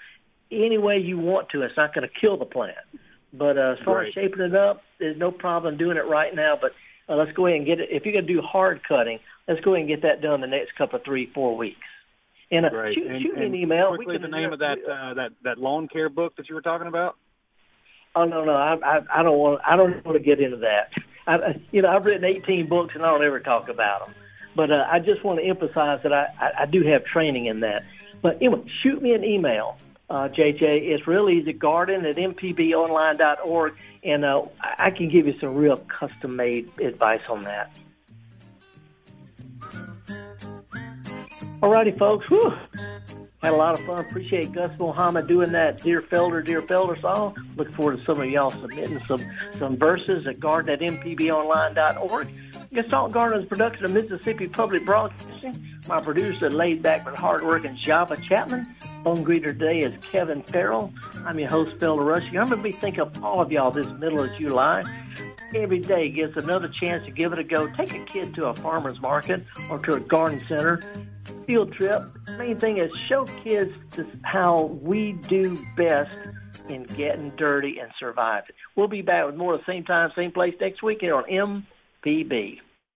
[0.52, 1.64] any way you want to.
[1.64, 2.78] It's not going to kill the plant.
[3.34, 6.58] But uh, as far as shaping it up, there's no problem doing it right now.
[6.60, 6.72] But
[7.08, 7.90] uh, let's go ahead and get it.
[7.92, 9.20] If you're going to do hard cutting,
[9.50, 11.80] let's go ahead and get that done the next couple of three, four weeks.
[12.52, 13.96] And uh, shoot, and, shoot me an email.
[13.96, 16.88] Quickly, the name of that uh, that that lawn care book that you were talking
[16.88, 17.16] about.
[18.16, 19.62] Oh no, no, I, I, I don't want.
[19.66, 20.92] I don't want to get into that.
[21.28, 24.16] I, you know, I've written 18 books and I don't ever talk about them.
[24.56, 27.60] But uh, I just want to emphasize that I, I, I do have training in
[27.60, 27.86] that.
[28.24, 29.78] But anyway, shoot me an email,
[30.10, 30.62] uh, JJ.
[30.62, 31.54] It's real easy.
[31.54, 33.74] Garden at mpbonline.org,
[34.04, 37.72] and uh, I can give you some real custom made advice on that.
[41.62, 42.26] Alrighty, folks.
[42.30, 42.54] Whew.
[43.42, 44.00] Had a lot of fun.
[44.00, 47.36] Appreciate Gus Mohammed doing that Dear Felder, Dear Felder song.
[47.58, 49.20] Look forward to some of y'all submitting some
[49.58, 52.34] some verses at garden at mpbonline.org.
[52.74, 55.66] Gestalt Garden's production of Mississippi Public Broadcasting.
[55.88, 58.66] My producer, laid back but hardworking Java Chapman.
[59.04, 60.94] Phone greeter today is Kevin Farrell.
[61.26, 62.38] I'm your host, Felder Rushing.
[62.38, 64.84] I'm going to be thinking of all of y'all this middle of July.
[65.56, 67.68] Every day gives another chance to give it a go.
[67.76, 70.82] Take a kid to a farmer's market or to a garden center
[71.46, 72.04] field trip.
[72.38, 73.72] Main thing is show kids
[74.24, 76.16] how we do best
[76.70, 78.56] in getting dirty and surviving.
[78.76, 81.66] We'll be back with more at the same time, same place next week here on
[82.06, 82.60] MPB.